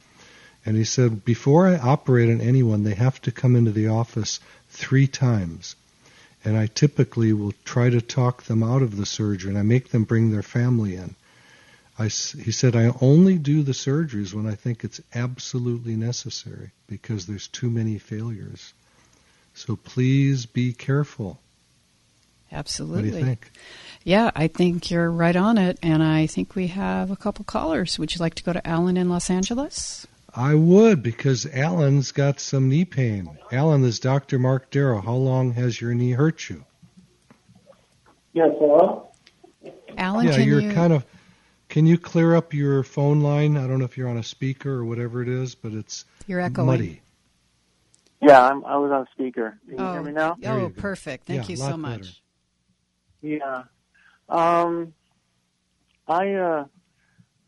And 0.66 0.76
he 0.76 0.84
said, 0.84 1.24
Before 1.24 1.66
I 1.68 1.78
operate 1.78 2.28
on 2.28 2.40
anyone, 2.40 2.82
they 2.82 2.94
have 2.94 3.22
to 3.22 3.32
come 3.32 3.56
into 3.56 3.70
the 3.70 3.88
office 3.88 4.40
three 4.68 5.06
times 5.06 5.76
and 6.44 6.56
I 6.56 6.66
typically 6.66 7.32
will 7.32 7.52
try 7.64 7.90
to 7.90 8.00
talk 8.00 8.44
them 8.44 8.62
out 8.62 8.82
of 8.82 8.96
the 8.96 9.06
surgery, 9.06 9.50
and 9.50 9.58
I 9.58 9.62
make 9.62 9.90
them 9.90 10.04
bring 10.04 10.30
their 10.30 10.42
family 10.42 10.96
in. 10.96 11.14
I, 12.02 12.06
he 12.06 12.50
said, 12.50 12.74
I 12.74 12.92
only 13.00 13.38
do 13.38 13.62
the 13.62 13.70
surgeries 13.70 14.34
when 14.34 14.44
I 14.44 14.56
think 14.56 14.82
it's 14.82 15.00
absolutely 15.14 15.94
necessary 15.94 16.72
because 16.88 17.26
there's 17.26 17.46
too 17.46 17.70
many 17.70 17.96
failures. 17.98 18.74
So 19.54 19.76
please 19.76 20.44
be 20.44 20.72
careful. 20.72 21.38
Absolutely. 22.50 22.96
What 22.96 23.12
do 23.12 23.18
you 23.18 23.24
think? 23.24 23.52
Yeah, 24.02 24.32
I 24.34 24.48
think 24.48 24.90
you're 24.90 25.12
right 25.12 25.36
on 25.36 25.58
it, 25.58 25.78
and 25.80 26.02
I 26.02 26.26
think 26.26 26.56
we 26.56 26.66
have 26.68 27.12
a 27.12 27.16
couple 27.16 27.44
callers. 27.44 28.00
Would 28.00 28.16
you 28.16 28.18
like 28.18 28.34
to 28.34 28.42
go 28.42 28.52
to 28.52 28.66
Alan 28.66 28.96
in 28.96 29.08
Los 29.08 29.30
Angeles? 29.30 30.04
I 30.34 30.54
would 30.54 31.04
because 31.04 31.46
Alan's 31.46 32.10
got 32.10 32.40
some 32.40 32.68
knee 32.68 32.84
pain. 32.84 33.38
Alan, 33.52 33.82
this 33.82 33.94
is 33.94 34.00
Dr. 34.00 34.40
Marc 34.40 34.70
Darrow. 34.70 35.00
How 35.00 35.14
long 35.14 35.52
has 35.52 35.80
your 35.80 35.94
knee 35.94 36.12
hurt 36.12 36.50
you? 36.50 36.64
Yes, 38.32 38.50
hello? 38.58 39.08
Alan, 39.96 40.26
yeah, 40.26 40.36
can 40.36 40.48
you're 40.48 40.60
you 40.60 40.72
kind 40.72 40.92
of. 40.94 41.04
Can 41.72 41.86
you 41.86 41.96
clear 41.96 42.36
up 42.36 42.52
your 42.52 42.82
phone 42.82 43.22
line? 43.22 43.56
I 43.56 43.66
don't 43.66 43.78
know 43.78 43.86
if 43.86 43.96
you're 43.96 44.10
on 44.10 44.18
a 44.18 44.22
speaker 44.22 44.70
or 44.70 44.84
whatever 44.84 45.22
it 45.22 45.28
is, 45.30 45.54
but 45.54 45.72
it's 45.72 46.04
you're 46.26 46.38
echoing. 46.38 46.66
muddy. 46.66 47.00
Yeah, 48.20 48.44
I'm, 48.44 48.62
I 48.66 48.76
was 48.76 48.92
on 48.92 49.06
speaker. 49.14 49.58
Can 49.66 49.78
you 49.78 49.82
oh, 49.82 49.92
hear 49.94 50.02
me 50.02 50.12
now? 50.12 50.36
There 50.38 50.52
oh, 50.52 50.68
perfect. 50.68 51.28
Thank 51.28 51.48
Yeah, 51.48 51.54
you 51.54 51.62
lot 51.62 51.70
so 51.70 51.76
much. 51.78 52.00
better. 53.22 53.38
Yeah. 53.38 53.62
Um, 54.28 54.92
I 56.06 56.34
uh, 56.34 56.64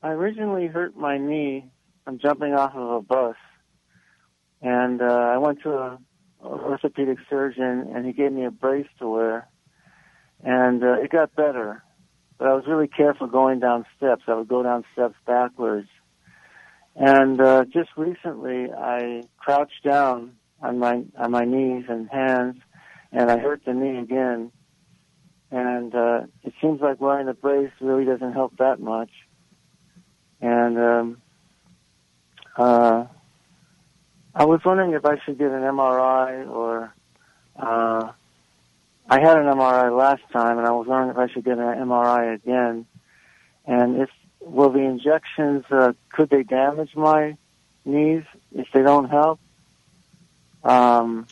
I 0.03 0.09
originally 0.13 0.69
hurt 0.69 0.97
my 0.97 1.19
knee 1.19 1.71
from 2.07 2.19
jumping 2.19 2.55
off 2.55 2.75
of 2.75 2.91
a 2.93 3.03
bus, 3.03 3.37
and 4.63 5.03
uh, 5.03 5.05
I 5.05 5.37
went 5.37 5.61
to 5.65 5.71
a, 5.71 5.99
a 6.43 6.47
orthopedic 6.49 7.19
surgeon, 7.29 7.93
and 7.95 8.07
he 8.07 8.15
gave 8.15 8.33
me 8.33 8.47
a 8.47 8.51
brace 8.51 8.89
to 9.01 9.07
wear, 9.07 9.49
and 10.43 10.83
uh, 10.83 10.95
it 10.95 11.11
got 11.11 11.37
better. 11.37 11.84
But 12.45 12.51
I 12.51 12.57
was 12.57 12.67
really 12.67 12.89
careful 12.89 13.27
going 13.27 13.61
down 13.61 13.87
steps. 13.97 14.25
I 14.29 14.35
would 14.35 14.49
go 14.49 14.63
down 14.63 14.85
steps 14.93 15.15
backwards, 15.27 15.89
and 16.95 17.41
uh, 17.41 17.65
just 17.65 17.89
recently 17.97 18.71
I 18.71 19.23
crouched 19.39 19.83
down 19.83 20.37
on 20.61 20.79
my 20.79 21.05
on 21.17 21.31
my 21.31 21.47
knees 21.47 21.87
and 21.89 22.07
hands, 22.11 22.57
and 23.13 23.31
I 23.31 23.39
hurt 23.39 23.63
the 23.65 23.73
knee 23.73 23.97
again 23.97 24.53
and 25.51 25.95
uh, 25.95 26.21
it 26.43 26.53
seems 26.61 26.83
like 26.83 27.01
wearing 27.01 27.25
the 27.25 27.33
brace 27.33 27.71
really 27.81 28.05
doesn't 28.05 28.35
help 28.35 28.59
that 28.59 28.79
much. 28.79 29.11
And 30.43 30.77
um, 30.77 31.23
uh, 32.59 33.07
I 34.35 34.45
was 34.45 34.61
wondering 34.67 34.93
if 34.93 35.07
I 35.07 35.17
should 35.25 35.39
get 35.39 35.51
an 35.51 35.63
MRI 35.63 36.47
or 36.47 36.93
uh, 37.57 38.13
I 39.09 39.21
had 39.21 39.37
an 39.37 39.45
MRI 39.47 39.97
last 39.97 40.23
time, 40.33 40.59
and 40.59 40.67
I 40.67 40.71
was 40.71 40.87
wondering 40.87 41.11
if 41.11 41.19
I 41.19 41.33
should 41.33 41.45
get 41.45 41.59
an 41.59 41.65
MRI 41.65 42.35
again. 42.35 42.87
And 43.67 44.01
if 44.01 44.11
will 44.41 44.71
the 44.71 44.81
injections 44.81 45.65
uh, 45.71 45.93
could 46.11 46.31
they 46.31 46.43
damage 46.43 46.95
my 46.97 47.37
knees 47.85 48.25
if 48.55 48.67
they 48.73 48.83
don't 48.83 49.09
help? 49.09 49.41
Um, 50.63 51.27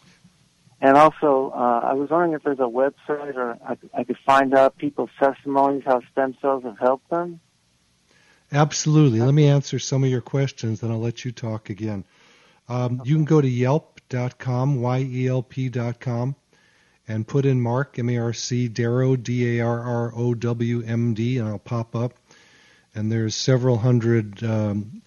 and 0.80 0.96
also, 0.96 1.52
uh, 1.54 1.80
I 1.84 1.92
was 1.94 2.10
wondering 2.10 2.32
if 2.32 2.42
there's 2.42 2.58
a 2.58 2.62
website 2.62 3.36
or 3.36 3.56
I, 3.66 3.76
I 3.94 4.04
could 4.04 4.18
find 4.26 4.52
out 4.54 4.76
people's 4.76 5.10
testimonies 5.18 5.84
how 5.86 6.00
stem 6.10 6.36
cells 6.40 6.64
have 6.64 6.78
helped 6.78 7.08
them. 7.08 7.40
Absolutely. 8.50 9.20
Let 9.20 9.32
me 9.32 9.46
answer 9.46 9.78
some 9.78 10.04
of 10.04 10.10
your 10.10 10.20
questions, 10.20 10.80
then 10.80 10.90
I'll 10.90 11.00
let 11.00 11.24
you 11.24 11.32
talk 11.32 11.70
again. 11.70 12.04
Um, 12.68 13.00
You 13.04 13.14
can 13.14 13.24
go 13.24 13.40
to 13.40 13.48
yelp.com, 13.48 14.80
Y-E-L-P.com, 14.82 16.36
and 17.12 17.28
put 17.28 17.44
in 17.44 17.60
Marc, 17.60 17.98
M-A-R-C, 17.98 18.68
Darrow, 18.68 19.16
D-A-R-R-O-W-M-D, 19.16 19.68
and 21.38 21.46
I'll 21.46 21.58
pop 21.58 21.94
up. 21.94 22.14
And 22.94 23.12
there's 23.12 23.34
several 23.34 23.76
hundred 23.76 24.42
um, 24.42 25.02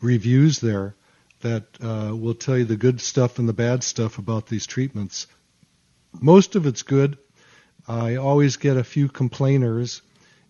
reviews 0.00 0.60
there 0.60 0.94
that 1.40 1.64
uh, 1.82 2.14
will 2.14 2.34
tell 2.34 2.56
you 2.56 2.64
the 2.64 2.76
good 2.76 3.00
stuff 3.00 3.40
and 3.40 3.48
the 3.48 3.52
bad 3.52 3.82
stuff 3.82 4.18
about 4.18 4.46
these 4.46 4.68
treatments. 4.68 5.26
Most 6.12 6.54
of 6.54 6.64
it's 6.64 6.82
good. 6.82 7.18
I 7.88 8.14
always 8.14 8.54
get 8.56 8.76
a 8.76 8.84
few 8.84 9.08
complainers, 9.08 10.02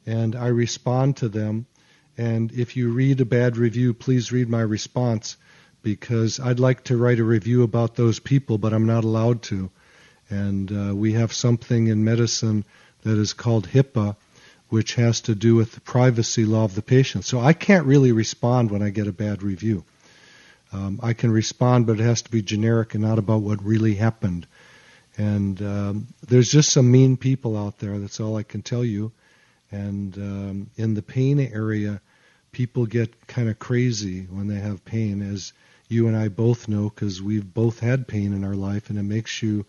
and 0.04 0.36
I 0.36 0.48
respond 0.48 1.16
to 1.18 1.30
them. 1.30 1.64
And 2.18 2.52
if 2.52 2.76
you 2.76 2.90
read 2.92 3.22
a 3.22 3.24
bad 3.24 3.56
review, 3.56 3.94
please 3.94 4.30
read 4.30 4.50
my 4.50 4.60
response 4.60 5.38
because 5.82 6.38
I'd 6.38 6.60
like 6.60 6.84
to 6.84 6.98
write 6.98 7.18
a 7.18 7.24
review 7.24 7.62
about 7.62 7.94
those 7.94 8.18
people, 8.18 8.58
but 8.58 8.74
I'm 8.74 8.84
not 8.84 9.04
allowed 9.04 9.40
to. 9.44 9.70
And 10.28 10.72
uh, 10.72 10.94
we 10.94 11.12
have 11.12 11.32
something 11.32 11.86
in 11.86 12.04
medicine 12.04 12.64
that 13.02 13.18
is 13.18 13.32
called 13.32 13.68
HIPAA, 13.68 14.16
which 14.68 14.94
has 14.94 15.20
to 15.22 15.34
do 15.34 15.54
with 15.54 15.72
the 15.72 15.80
privacy 15.80 16.44
law 16.44 16.64
of 16.64 16.74
the 16.74 16.82
patient. 16.82 17.24
So 17.24 17.38
I 17.38 17.52
can't 17.52 17.86
really 17.86 18.12
respond 18.12 18.70
when 18.70 18.82
I 18.82 18.90
get 18.90 19.06
a 19.06 19.12
bad 19.12 19.42
review. 19.42 19.84
Um, 20.72 20.98
I 21.02 21.12
can 21.12 21.30
respond, 21.30 21.86
but 21.86 22.00
it 22.00 22.02
has 22.02 22.22
to 22.22 22.30
be 22.30 22.42
generic 22.42 22.94
and 22.94 23.04
not 23.04 23.18
about 23.18 23.42
what 23.42 23.62
really 23.64 23.94
happened. 23.94 24.46
And 25.16 25.62
um, 25.62 26.06
there's 26.26 26.50
just 26.50 26.70
some 26.70 26.90
mean 26.90 27.16
people 27.16 27.56
out 27.56 27.78
there. 27.78 27.98
That's 27.98 28.20
all 28.20 28.36
I 28.36 28.42
can 28.42 28.62
tell 28.62 28.84
you. 28.84 29.12
And 29.70 30.16
um, 30.18 30.70
in 30.76 30.94
the 30.94 31.02
pain 31.02 31.38
area, 31.38 32.00
people 32.52 32.86
get 32.86 33.26
kind 33.26 33.48
of 33.48 33.58
crazy 33.58 34.22
when 34.24 34.48
they 34.48 34.56
have 34.56 34.84
pain, 34.84 35.22
as 35.22 35.52
you 35.88 36.08
and 36.08 36.16
I 36.16 36.28
both 36.28 36.68
know, 36.68 36.88
because 36.88 37.22
we've 37.22 37.54
both 37.54 37.80
had 37.80 38.08
pain 38.08 38.32
in 38.32 38.44
our 38.44 38.54
life, 38.54 38.90
and 38.90 38.98
it 38.98 39.04
makes 39.04 39.42
you 39.42 39.64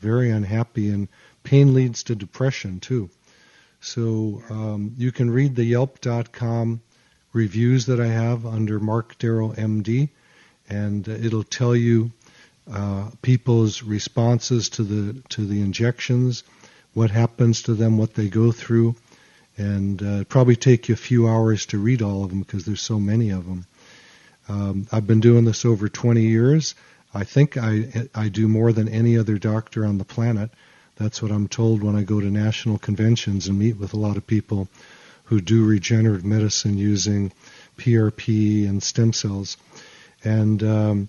very 0.00 0.30
unhappy. 0.30 0.90
And 0.90 1.08
pain 1.42 1.74
leads 1.74 2.02
to 2.04 2.14
depression 2.14 2.80
too. 2.80 3.10
So 3.80 4.42
um, 4.50 4.94
you 4.98 5.12
can 5.12 5.30
read 5.30 5.56
the 5.56 5.64
Yelp.com 5.64 6.82
reviews 7.32 7.86
that 7.86 8.00
I 8.00 8.08
have 8.08 8.44
under 8.44 8.78
Marc 8.78 9.18
Darrow 9.18 9.52
MD, 9.52 10.10
and 10.68 11.06
it'll 11.06 11.44
tell 11.44 11.74
you 11.74 12.10
uh, 12.70 13.10
people's 13.22 13.82
responses 13.82 14.68
to 14.70 14.82
the 14.82 15.22
to 15.30 15.46
the 15.46 15.60
injections, 15.60 16.44
what 16.92 17.10
happens 17.10 17.62
to 17.62 17.74
them, 17.74 17.96
what 17.96 18.14
they 18.14 18.28
go 18.28 18.52
through, 18.52 18.96
and 19.56 20.02
uh, 20.02 20.24
probably 20.24 20.56
take 20.56 20.88
you 20.88 20.94
a 20.94 20.98
few 20.98 21.26
hours 21.26 21.66
to 21.66 21.78
read 21.78 22.02
all 22.02 22.24
of 22.24 22.30
them 22.30 22.40
because 22.40 22.64
there's 22.64 22.82
so 22.82 23.00
many 23.00 23.30
of 23.30 23.46
them. 23.46 23.66
Um, 24.48 24.86
I've 24.92 25.06
been 25.06 25.20
doing 25.20 25.44
this 25.44 25.64
over 25.64 25.88
20 25.88 26.22
years. 26.22 26.74
I 27.12 27.24
think 27.24 27.56
I 27.56 28.08
I 28.14 28.28
do 28.28 28.46
more 28.46 28.72
than 28.72 28.88
any 28.88 29.18
other 29.18 29.38
doctor 29.38 29.84
on 29.84 29.98
the 29.98 30.04
planet. 30.04 30.50
That's 30.96 31.22
what 31.22 31.32
I'm 31.32 31.48
told 31.48 31.82
when 31.82 31.96
I 31.96 32.02
go 32.02 32.20
to 32.20 32.30
national 32.30 32.78
conventions 32.78 33.48
and 33.48 33.58
meet 33.58 33.76
with 33.78 33.94
a 33.94 33.98
lot 33.98 34.16
of 34.16 34.26
people 34.26 34.68
who 35.24 35.40
do 35.40 35.64
regenerative 35.64 36.24
medicine 36.24 36.76
using 36.76 37.32
PRP 37.78 38.68
and 38.68 38.82
stem 38.82 39.12
cells. 39.12 39.56
And 40.22 40.62
um, 40.62 41.08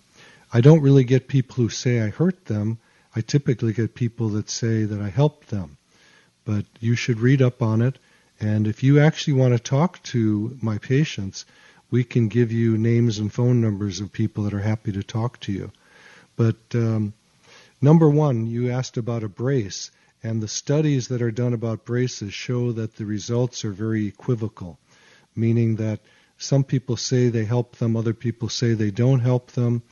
I 0.53 0.61
don't 0.61 0.81
really 0.81 1.03
get 1.03 1.27
people 1.27 1.55
who 1.55 1.69
say 1.69 2.01
I 2.01 2.09
hurt 2.09 2.45
them. 2.45 2.79
I 3.15 3.21
typically 3.21 3.73
get 3.73 3.93
people 3.93 4.29
that 4.29 4.49
say 4.49 4.85
that 4.85 5.01
I 5.01 5.09
helped 5.09 5.49
them. 5.49 5.77
But 6.45 6.65
you 6.79 6.95
should 6.95 7.19
read 7.19 7.41
up 7.41 7.61
on 7.61 7.81
it. 7.81 7.99
And 8.39 8.67
if 8.67 8.83
you 8.83 8.99
actually 8.99 9.33
want 9.33 9.53
to 9.53 9.59
talk 9.59 10.01
to 10.03 10.57
my 10.61 10.77
patients, 10.77 11.45
we 11.91 12.03
can 12.03 12.29
give 12.29 12.51
you 12.51 12.77
names 12.77 13.19
and 13.19 13.31
phone 13.31 13.59
numbers 13.59 13.99
of 13.99 14.11
people 14.11 14.45
that 14.45 14.53
are 14.53 14.59
happy 14.59 14.91
to 14.93 15.03
talk 15.03 15.39
to 15.41 15.51
you. 15.51 15.71
But 16.35 16.57
um, 16.73 17.13
number 17.81 18.09
one, 18.09 18.47
you 18.47 18.71
asked 18.71 18.97
about 18.97 19.23
a 19.23 19.29
brace, 19.29 19.91
and 20.23 20.41
the 20.41 20.47
studies 20.47 21.07
that 21.09 21.21
are 21.21 21.31
done 21.31 21.53
about 21.53 21.85
braces 21.85 22.33
show 22.33 22.71
that 22.73 22.95
the 22.95 23.05
results 23.05 23.65
are 23.65 23.71
very 23.71 24.07
equivocal, 24.07 24.79
meaning 25.35 25.75
that 25.77 25.99
some 26.37 26.63
people 26.63 26.97
say 26.97 27.29
they 27.29 27.45
help 27.45 27.75
them, 27.77 27.95
other 27.95 28.13
people 28.13 28.49
say 28.49 28.73
they 28.73 28.91
don't 28.91 29.19
help 29.19 29.51
them. 29.51 29.83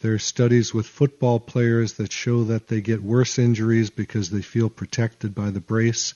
There 0.00 0.14
are 0.14 0.18
studies 0.18 0.74
with 0.74 0.86
football 0.86 1.38
players 1.40 1.94
that 1.94 2.12
show 2.12 2.44
that 2.44 2.66
they 2.68 2.80
get 2.80 3.02
worse 3.02 3.38
injuries 3.38 3.90
because 3.90 4.28
they 4.30 4.42
feel 4.42 4.68
protected 4.68 5.34
by 5.34 5.50
the 5.50 5.60
brace. 5.60 6.14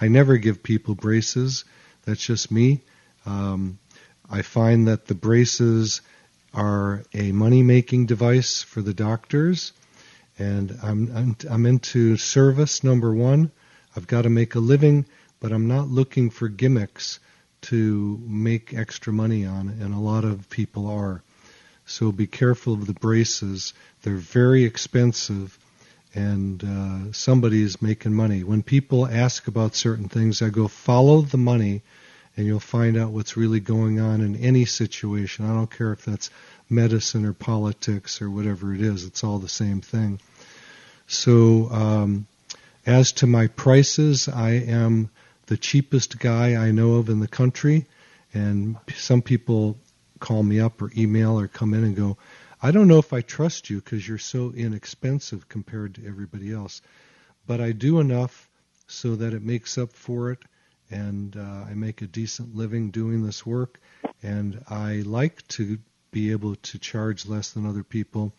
I 0.00 0.08
never 0.08 0.38
give 0.38 0.62
people 0.62 0.94
braces. 0.94 1.64
That's 2.04 2.24
just 2.24 2.50
me. 2.50 2.80
Um, 3.26 3.78
I 4.30 4.42
find 4.42 4.88
that 4.88 5.06
the 5.06 5.14
braces 5.14 6.00
are 6.54 7.04
a 7.14 7.32
money 7.32 7.62
making 7.62 8.06
device 8.06 8.62
for 8.62 8.82
the 8.82 8.94
doctors. 8.94 9.72
And 10.38 10.78
I'm, 10.82 11.16
I'm, 11.16 11.36
I'm 11.50 11.66
into 11.66 12.16
service, 12.16 12.84
number 12.84 13.12
one. 13.12 13.50
I've 13.96 14.06
got 14.06 14.22
to 14.22 14.30
make 14.30 14.54
a 14.54 14.60
living, 14.60 15.06
but 15.40 15.52
I'm 15.52 15.66
not 15.66 15.88
looking 15.88 16.30
for 16.30 16.48
gimmicks 16.48 17.18
to 17.60 18.20
make 18.24 18.72
extra 18.72 19.12
money 19.12 19.44
on, 19.44 19.68
and 19.68 19.92
a 19.92 19.98
lot 19.98 20.24
of 20.24 20.48
people 20.48 20.86
are. 20.86 21.22
So 21.86 22.12
be 22.12 22.26
careful 22.26 22.74
of 22.74 22.86
the 22.86 22.92
braces. 22.92 23.74
They're 24.02 24.14
very 24.14 24.64
expensive, 24.64 25.58
and 26.14 26.62
uh, 26.62 27.12
somebody's 27.12 27.82
making 27.82 28.14
money. 28.14 28.44
When 28.44 28.62
people 28.62 29.06
ask 29.06 29.48
about 29.48 29.74
certain 29.74 30.08
things, 30.08 30.40
I 30.42 30.50
go, 30.50 30.68
follow 30.68 31.22
the 31.22 31.38
money, 31.38 31.82
and 32.38 32.46
you'll 32.46 32.60
find 32.60 32.96
out 32.96 33.10
what's 33.10 33.36
really 33.36 33.58
going 33.58 33.98
on 33.98 34.20
in 34.20 34.36
any 34.36 34.64
situation. 34.64 35.44
I 35.44 35.48
don't 35.48 35.70
care 35.70 35.90
if 35.90 36.04
that's 36.04 36.30
medicine 36.70 37.24
or 37.24 37.32
politics 37.32 38.22
or 38.22 38.30
whatever 38.30 38.72
it 38.72 38.80
is, 38.80 39.04
it's 39.04 39.24
all 39.24 39.40
the 39.40 39.48
same 39.48 39.80
thing. 39.80 40.20
So, 41.08 41.68
um, 41.72 42.28
as 42.86 43.10
to 43.14 43.26
my 43.26 43.48
prices, 43.48 44.28
I 44.28 44.50
am 44.50 45.10
the 45.46 45.56
cheapest 45.56 46.20
guy 46.20 46.54
I 46.54 46.70
know 46.70 46.94
of 46.94 47.08
in 47.08 47.18
the 47.18 47.26
country, 47.26 47.86
and 48.32 48.76
some 48.94 49.20
people 49.20 49.76
call 50.20 50.44
me 50.44 50.60
up 50.60 50.80
or 50.80 50.92
email 50.96 51.40
or 51.40 51.48
come 51.48 51.74
in 51.74 51.82
and 51.82 51.96
go, 51.96 52.18
I 52.62 52.70
don't 52.70 52.86
know 52.86 52.98
if 52.98 53.12
I 53.12 53.20
trust 53.20 53.68
you 53.68 53.80
because 53.80 54.06
you're 54.06 54.16
so 54.16 54.52
inexpensive 54.52 55.48
compared 55.48 55.96
to 55.96 56.06
everybody 56.06 56.52
else, 56.52 56.82
but 57.48 57.60
I 57.60 57.72
do 57.72 57.98
enough 57.98 58.48
so 58.86 59.16
that 59.16 59.34
it 59.34 59.42
makes 59.42 59.76
up 59.76 59.92
for 59.92 60.30
it, 60.30 60.38
and 60.90 61.36
uh, 61.36 61.66
I 61.68 61.74
make 61.74 62.02
a 62.02 62.06
decent 62.06 62.54
living 62.54 62.90
doing 62.90 63.24
this 63.24 63.44
work, 63.44 63.80
and 64.22 64.62
I 64.68 65.02
like 65.04 65.46
to 65.48 65.78
be 66.10 66.30
able 66.30 66.56
to 66.56 66.78
charge 66.78 67.26
less 67.26 67.50
than 67.50 67.66
other 67.66 67.82
people 67.82 68.32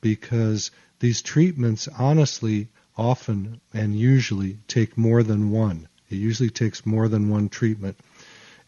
because 0.00 0.70
these 1.00 1.22
treatments 1.22 1.88
honestly 1.98 2.68
often 2.96 3.60
and 3.72 3.98
usually 3.98 4.58
take 4.68 4.96
more 4.96 5.22
than 5.22 5.50
one. 5.50 5.88
It 6.10 6.16
usually 6.16 6.50
takes 6.50 6.84
more 6.84 7.08
than 7.08 7.30
one 7.30 7.48
treatment. 7.48 7.98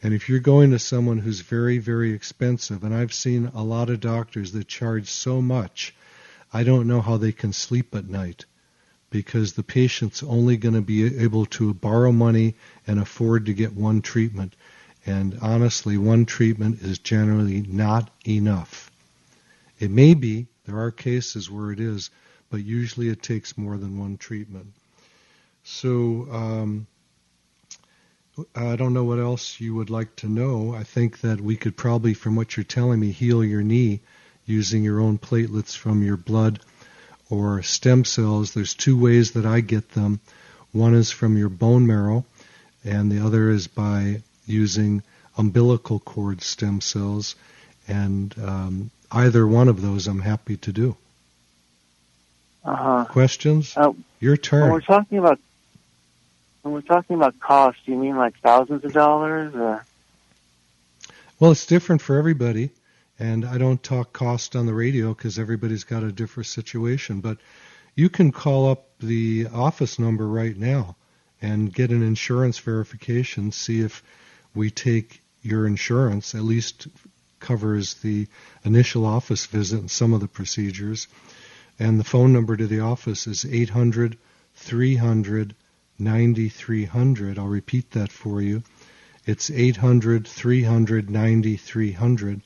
And 0.03 0.13
if 0.13 0.29
you're 0.29 0.39
going 0.39 0.71
to 0.71 0.79
someone 0.79 1.19
who's 1.19 1.41
very, 1.41 1.79
very 1.79 2.13
expensive, 2.13 2.85
and 2.85 2.95
I've 2.95 3.15
seen 3.15 3.51
a 3.55 3.63
lot 3.63 3.91
of 3.91 4.01
doctors 4.01 4.53
that 4.53 4.69
charge 4.69 5.09
so 5.09 5.41
much, 5.41 5.95
I 6.53 6.63
don't 6.63 6.87
know 6.87 7.01
how 7.01 7.17
they 7.17 7.33
can 7.33 7.53
sleep 7.53 7.95
at 7.95 8.09
night 8.09 8.45
because 9.15 9.53
the 9.53 9.63
patient's 9.63 10.25
only 10.25 10.57
going 10.57 10.75
to 10.75 10.81
be 10.81 11.21
able 11.21 11.47
to 11.47 11.73
borrow 11.73 12.11
money 12.11 12.57
and 12.85 12.99
afford 12.99 13.47
to 13.47 13.55
get 13.55 13.73
one 13.73 14.03
treatment. 14.03 14.57
And 15.07 15.39
honestly, 15.41 15.97
one 15.97 16.27
treatment 16.27 16.83
is 16.83 16.99
generally 16.99 17.63
not 17.63 18.11
enough. 18.27 18.91
It 19.79 19.93
may 19.93 20.15
be, 20.15 20.49
there 20.67 20.81
are 20.81 20.91
cases 20.91 21.49
where 21.49 21.71
it 21.71 21.79
is, 21.79 22.11
but 22.51 22.65
usually 22.65 23.09
it 23.09 23.23
takes 23.23 23.57
more 23.57 23.77
than 23.77 24.01
one 24.01 24.17
treatment. 24.17 24.73
So, 25.63 26.27
um, 26.33 26.89
I 28.53 28.75
don't 28.75 28.95
know 28.95 29.05
what 29.05 29.21
else 29.21 29.61
you 29.61 29.77
would 29.77 29.91
like 29.91 30.17
to 30.17 30.29
know. 30.29 30.75
I 30.75 30.83
think 30.83 31.21
that 31.21 31.41
we 31.41 31.55
could 31.55 31.77
probably, 31.77 32.15
from 32.15 32.35
what 32.35 32.57
you're 32.57 32.65
telling 32.65 32.99
me, 32.99 33.13
heal 33.13 33.45
your 33.45 33.63
knee 33.63 34.01
using 34.45 34.83
your 34.83 34.99
own 34.99 35.19
platelets 35.19 35.77
from 35.77 36.03
your 36.03 36.17
blood 36.17 36.59
or 37.35 37.63
stem 37.63 38.05
cells. 38.05 38.55
There's 38.55 38.75
two 38.75 38.99
ways 38.99 39.33
that 39.33 39.47
I 39.47 39.61
get 39.61 39.91
them. 39.91 40.21
One 40.73 40.95
is 40.95 41.11
from 41.11 41.37
your 41.37 41.49
bone 41.49 41.87
marrow, 41.87 42.25
and 42.85 43.11
the 43.11 43.25
other 43.25 43.51
is 43.51 43.67
by 43.67 44.23
using 44.47 45.03
umbilical 45.37 45.99
cord 45.99 46.43
stem 46.43 46.81
cells, 46.81 47.35
and 47.89 48.35
um, 48.43 48.91
either 49.11 49.47
one 49.47 49.69
of 49.69 49.83
those 49.83 50.07
I'm 50.07 50.21
happy 50.21 50.57
to 50.59 50.73
do. 50.73 50.97
Uh-huh. 52.65 53.05
Questions? 53.07 53.77
Uh, 53.77 53.93
Your 54.21 54.37
turn. 54.37 54.63
When 54.63 54.73
we're 54.73 54.81
talking 54.81 55.19
about 55.19 55.39
when 56.63 56.73
we're 56.73 56.81
talking 56.81 57.17
about 57.17 57.39
cost, 57.41 57.79
do 57.85 57.93
you 57.93 57.99
mean 57.99 58.17
like 58.17 58.39
thousands 58.39 58.85
of 58.85 58.93
dollars? 58.95 59.55
Or? 59.55 59.85
Well, 61.39 61.51
it's 61.53 61.67
different 61.67 62.01
for 62.01 62.17
everybody, 62.17 62.71
and 63.19 63.45
I 63.45 63.59
don't 63.59 63.83
talk 63.83 64.13
cost 64.13 64.57
on 64.57 64.67
the 64.67 64.75
radio 64.75 65.15
because 65.15 65.39
everybody's 65.39 65.85
got 65.85 66.03
a 66.03 66.13
different 66.13 66.47
situation. 66.47 67.21
But 67.21 67.39
you 67.95 68.09
can 68.09 68.33
call 68.33 68.71
up 68.71 68.99
the 68.99 69.47
office 69.53 69.99
number 69.99 70.27
right 70.27 70.57
now 70.57 70.97
and 71.41 71.73
get 71.73 71.91
an 71.91 72.03
insurance 72.03 72.59
verification, 72.59 73.53
see 73.53 73.81
if 73.81 74.03
we 74.55 74.71
take 74.71 75.23
your 75.43 75.67
insurance, 75.67 76.35
at 76.35 76.43
least 76.43 76.89
covers 77.39 77.95
the 77.95 78.27
initial 78.65 79.05
office 79.05 79.47
visit 79.47 79.81
and 79.81 79.91
some 79.91 80.13
of 80.13 80.21
the 80.21 80.29
procedures. 80.29 81.07
And 81.79 82.01
the 82.01 82.05
phone 82.05 82.33
number 82.33 82.57
to 82.57 82.67
the 82.67 82.81
office 82.81 83.27
is 83.27 83.45
800 83.45 84.17
300 84.55 85.55
9300. 85.99 87.39
I'll 87.39 87.47
repeat 87.47 87.91
that 87.93 88.11
for 88.11 88.41
you. 88.41 88.63
It's 89.27 89.51
800 89.51 90.27
300 90.27 91.11
9300. 91.11 92.41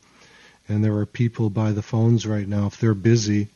And 0.69 0.85
there 0.85 0.97
are 0.97 1.07
people 1.07 1.49
by 1.51 1.73
the 1.73 1.83
phones 1.83 2.27
right 2.27 2.47
now. 2.47 2.67
If 2.67 2.79
they're 2.79 2.95
busy, 2.95 3.49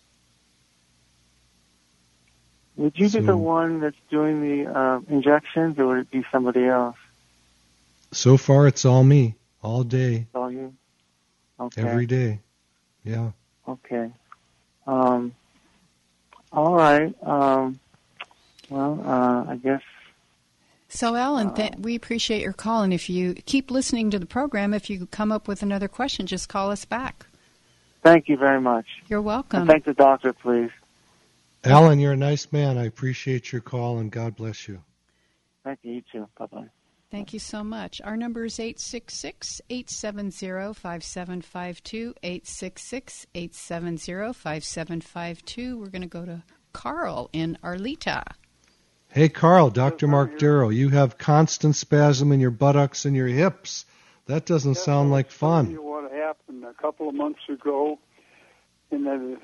Would 2.77 2.97
you 2.97 3.09
So- 3.09 3.19
be 3.19 3.25
the 3.25 3.37
one 3.37 3.79
that's 3.79 3.95
doing 4.09 4.41
the 4.41 4.71
uh, 4.71 4.99
injections, 5.09 5.77
or 5.79 5.87
would 5.87 5.97
it 5.99 6.11
be 6.11 6.23
somebody 6.31 6.65
else? 6.65 6.95
So 8.11 8.37
far, 8.37 8.67
it's 8.67 8.85
all 8.85 9.03
me, 9.03 9.35
all 9.61 9.83
day, 9.83 10.27
All 10.33 10.51
you? 10.51 10.73
Okay. 11.59 11.81
every 11.81 12.05
day. 12.05 12.39
Yeah. 13.03 13.31
Okay. 13.67 14.11
Um. 14.85 15.33
All 16.53 16.75
right. 16.75 17.13
Um. 17.23 17.79
Well, 18.69 19.01
uh, 19.05 19.51
I 19.51 19.55
guess. 19.57 19.81
So, 20.89 21.15
Alan, 21.15 21.53
th- 21.53 21.73
we 21.79 21.95
appreciate 21.95 22.41
your 22.41 22.53
call. 22.53 22.83
And 22.83 22.93
if 22.93 23.09
you 23.09 23.33
keep 23.33 23.71
listening 23.71 24.09
to 24.11 24.19
the 24.19 24.25
program, 24.25 24.73
if 24.73 24.89
you 24.89 25.05
come 25.07 25.31
up 25.31 25.47
with 25.47 25.61
another 25.61 25.87
question, 25.87 26.27
just 26.27 26.47
call 26.47 26.71
us 26.71 26.85
back. 26.85 27.25
Thank 28.03 28.29
you 28.29 28.37
very 28.37 28.61
much. 28.61 28.85
You're 29.09 29.19
And 29.19 29.25
welcome. 29.25 29.67
thank 29.67 29.83
the 29.83 29.93
doctor, 29.93 30.31
please. 30.31 30.71
Alan, 31.65 31.99
you're 31.99 32.13
a 32.13 32.17
nice 32.17 32.51
man. 32.53 32.77
I 32.77 32.85
appreciate 32.85 33.51
your 33.51 33.61
call, 33.61 33.97
and 33.97 34.09
God 34.11 34.35
bless 34.37 34.67
you. 34.67 34.81
Thank 35.65 35.79
you. 35.83 35.93
You 35.95 36.01
too. 36.09 36.27
Bye 36.37 36.45
bye. 36.45 36.67
Thank 37.11 37.33
you 37.33 37.39
so 37.39 37.63
much. 37.63 37.99
Our 38.03 38.15
number 38.15 38.45
is 38.45 38.59
866 38.59 39.61
870 39.69 40.73
5752. 40.73 42.13
866 42.23 43.27
870 43.33 44.33
5752. 44.33 45.77
We're 45.77 45.87
going 45.87 46.01
to 46.01 46.07
go 46.07 46.25
to 46.25 46.43
Carl 46.73 47.29
in 47.33 47.57
Arleta. 47.63 48.23
Hey, 49.09 49.29
Carl, 49.29 49.69
Dr. 49.69 50.07
Marc 50.07 50.37
Darrow, 50.37 50.69
you 50.69 50.89
have 50.89 51.17
constant 51.17 51.75
spasm 51.75 52.31
in 52.31 52.39
your 52.39 52.51
buttocks 52.51 53.05
and 53.05 53.15
your 53.15 53.27
hips. 53.27 53.85
That 54.27 54.45
doesn't 54.45 54.75
sound 54.75 55.11
like 55.11 55.31
fun. 55.31 55.71
you 55.71 55.81
what 55.81 56.11
happened 56.11 56.65
a 56.65 56.73
couple 56.73 57.07
of 57.07 57.15
months 57.15 57.39
ago. 57.49 57.99
And 58.91 59.05
then 59.05 59.37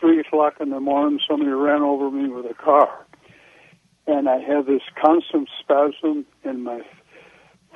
three 0.00 0.20
o'clock 0.20 0.54
in 0.60 0.70
the 0.70 0.80
morning, 0.80 1.20
somebody 1.28 1.50
ran 1.50 1.82
over 1.82 2.10
me 2.10 2.28
with 2.28 2.44
a 2.46 2.54
car, 2.54 3.06
and 4.06 4.28
I 4.28 4.38
had 4.38 4.66
this 4.66 4.82
constant 5.02 5.48
spasm 5.58 6.26
in 6.44 6.62
my 6.62 6.82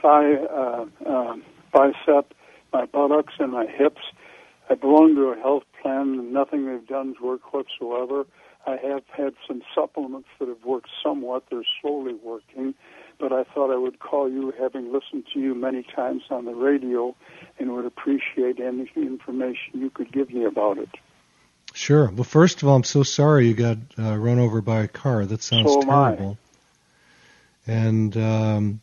thigh, 0.03 0.35
uh, 0.35 0.85
um, 1.07 1.43
bicep, 1.73 2.35
my 2.73 2.85
buttocks, 2.87 3.35
and 3.39 3.53
my 3.53 3.67
hips. 3.67 4.03
I 4.69 4.75
belong 4.75 5.15
to 5.15 5.29
a 5.29 5.37
health 5.37 5.65
plan, 5.81 6.19
and 6.19 6.33
nothing 6.33 6.67
they've 6.67 6.87
done 6.87 7.15
has 7.15 7.23
worked 7.23 7.55
whatsoever. 7.55 8.27
I 8.67 8.77
have 8.77 9.03
had 9.15 9.35
some 9.47 9.63
supplements 9.75 10.29
that 10.39 10.49
have 10.49 10.65
worked 10.65 10.89
somewhat. 11.03 11.45
They're 11.51 11.63
slowly 11.83 12.15
working, 12.15 12.75
but 13.19 13.33
I 13.33 13.45
thought 13.45 13.73
I 13.73 13.77
would 13.77 13.99
call 13.99 14.31
you, 14.31 14.53
having 14.59 14.93
listened 14.93 15.25
to 15.35 15.41
you 15.41 15.55
many 15.55 15.83
times 15.95 16.23
on 16.31 16.45
the 16.47 16.55
radio, 16.55 17.15
and 17.59 17.75
would 17.75 17.85
appreciate 17.85 18.61
any 18.61 18.91
information 18.97 19.75
you 19.75 19.91
could 19.91 20.13
give 20.13 20.31
me 20.31 20.45
about 20.45 20.79
it. 20.79 20.89
Sure. 21.75 22.09
Well, 22.11 22.25
first 22.25 22.63
of 22.63 22.69
all, 22.69 22.77
I'm 22.77 22.85
so 22.85 23.03
sorry 23.03 23.49
you 23.49 23.55
got 23.55 23.79
uh, 23.99 24.17
run 24.17 24.39
over 24.39 24.63
by 24.63 24.81
a 24.81 24.89
car. 24.89 25.27
That 25.27 25.43
sounds 25.43 25.73
So 25.73 25.83
am 25.83 25.91
I. 25.91 26.17
terrible. 26.17 26.39
And 27.67 28.17
um, 28.17 28.81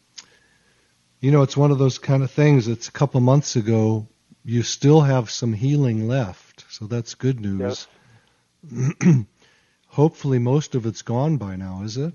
you 1.21 1.31
know, 1.31 1.43
it's 1.43 1.55
one 1.55 1.71
of 1.71 1.77
those 1.77 1.99
kind 1.99 2.23
of 2.23 2.31
things. 2.31 2.67
It's 2.67 2.87
a 2.87 2.91
couple 2.91 3.21
months 3.21 3.55
ago. 3.55 4.07
You 4.43 4.63
still 4.63 5.01
have 5.01 5.29
some 5.29 5.53
healing 5.53 6.07
left, 6.07 6.65
so 6.69 6.85
that's 6.85 7.13
good 7.13 7.39
news. 7.39 7.87
Hopefully, 9.91 10.39
most 10.39 10.73
of 10.73 10.85
it's 10.85 11.01
gone 11.01 11.35
by 11.35 11.57
now. 11.57 11.81
Is 11.83 11.97
it? 11.97 12.13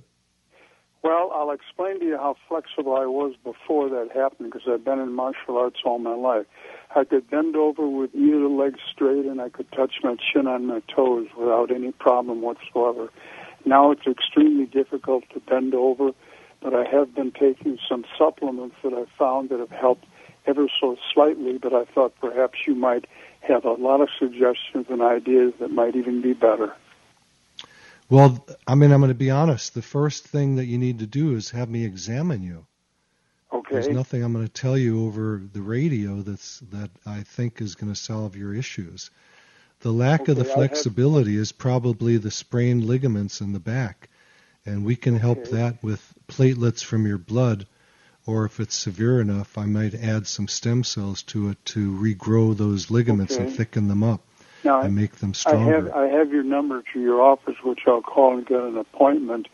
Well, 1.02 1.30
I'll 1.34 1.50
explain 1.50 2.00
to 2.00 2.06
you 2.06 2.16
how 2.16 2.36
flexible 2.48 2.96
I 2.96 3.04
was 3.04 3.34
before 3.44 3.90
that 3.90 4.08
happened 4.14 4.50
because 4.50 4.66
I've 4.66 4.82
been 4.82 4.98
in 4.98 5.12
martial 5.12 5.58
arts 5.58 5.80
all 5.84 5.98
my 5.98 6.14
life. 6.14 6.46
I 6.96 7.04
could 7.04 7.28
bend 7.30 7.54
over 7.54 7.86
with 7.86 8.14
either 8.14 8.48
leg 8.48 8.76
straight 8.90 9.26
and 9.26 9.42
I 9.42 9.50
could 9.50 9.70
touch 9.72 9.96
my 10.02 10.16
chin 10.16 10.46
on 10.46 10.66
my 10.66 10.80
toes 10.88 11.28
without 11.38 11.70
any 11.70 11.92
problem 11.92 12.40
whatsoever. 12.40 13.10
Now 13.66 13.90
it's 13.90 14.06
extremely 14.06 14.64
difficult 14.64 15.24
to 15.34 15.40
bend 15.40 15.74
over, 15.74 16.12
but 16.62 16.74
I 16.74 16.84
have 16.84 17.14
been 17.14 17.30
taking 17.30 17.78
some 17.86 18.06
supplements 18.16 18.76
that 18.82 18.94
I 18.94 19.04
found 19.18 19.50
that 19.50 19.60
have 19.60 19.70
helped 19.70 20.06
ever 20.46 20.66
so 20.80 20.96
slightly, 21.12 21.58
but 21.58 21.74
I 21.74 21.84
thought 21.84 22.14
perhaps 22.22 22.60
you 22.66 22.74
might 22.74 23.04
have 23.40 23.66
a 23.66 23.72
lot 23.72 24.00
of 24.00 24.08
suggestions 24.18 24.86
and 24.88 25.02
ideas 25.02 25.52
that 25.60 25.70
might 25.70 25.94
even 25.94 26.22
be 26.22 26.32
better. 26.32 26.74
Well, 28.08 28.46
I 28.66 28.76
mean, 28.76 28.92
I'm 28.92 29.00
going 29.00 29.08
to 29.08 29.14
be 29.14 29.30
honest. 29.30 29.74
The 29.74 29.82
first 29.82 30.26
thing 30.28 30.56
that 30.56 30.66
you 30.66 30.78
need 30.78 31.00
to 31.00 31.06
do 31.06 31.34
is 31.34 31.50
have 31.50 31.68
me 31.68 31.84
examine 31.84 32.42
you. 32.42 32.66
Okay? 33.52 33.68
There's 33.72 33.88
nothing 33.88 34.22
I'm 34.22 34.32
going 34.32 34.46
to 34.46 34.52
tell 34.52 34.78
you 34.78 35.06
over 35.06 35.42
the 35.52 35.62
radio 35.62 36.22
that's 36.22 36.60
that 36.70 36.90
I 37.04 37.22
think 37.22 37.60
is 37.60 37.74
going 37.74 37.92
to 37.92 37.98
solve 37.98 38.36
your 38.36 38.54
issues. 38.54 39.10
The 39.80 39.92
lack 39.92 40.28
of 40.28 40.36
the 40.36 40.42
Okay, 40.42 40.50
I 40.50 40.52
have- 40.52 40.54
flexibility 40.54 41.36
is 41.36 41.52
probably 41.52 42.16
the 42.16 42.30
sprained 42.30 42.84
ligaments 42.84 43.40
in 43.40 43.52
the 43.52 43.60
back, 43.60 44.08
and 44.64 44.84
we 44.84 44.96
can 44.96 45.16
help 45.16 45.44
that 45.48 45.82
with 45.82 46.14
platelets 46.28 46.82
from 46.82 47.06
your 47.06 47.18
blood, 47.18 47.66
or 48.24 48.44
if 48.44 48.58
it's 48.60 48.74
severe 48.74 49.20
enough, 49.20 49.58
I 49.58 49.66
might 49.66 49.94
add 49.94 50.26
some 50.26 50.48
stem 50.48 50.82
cells 50.84 51.22
to 51.24 51.50
it 51.50 51.64
to 51.66 51.92
regrow 51.92 52.56
those 52.56 52.90
ligaments 52.90 53.36
and 53.36 53.50
thicken 53.52 53.88
them 53.88 54.02
up 54.02 54.25
Now, 54.66 54.82
and 54.82 54.94
make 54.94 55.16
them 55.16 55.30
I 55.30 55.50
stronger. 55.50 55.72
have 55.72 55.92
I 55.92 56.06
have 56.08 56.30
your 56.30 56.42
number 56.42 56.82
to 56.92 57.00
your 57.00 57.22
office, 57.22 57.56
which 57.64 57.80
I'll 57.86 58.02
call 58.02 58.36
and 58.36 58.46
get 58.46 58.60
an 58.60 58.76
appointment. 58.76 59.48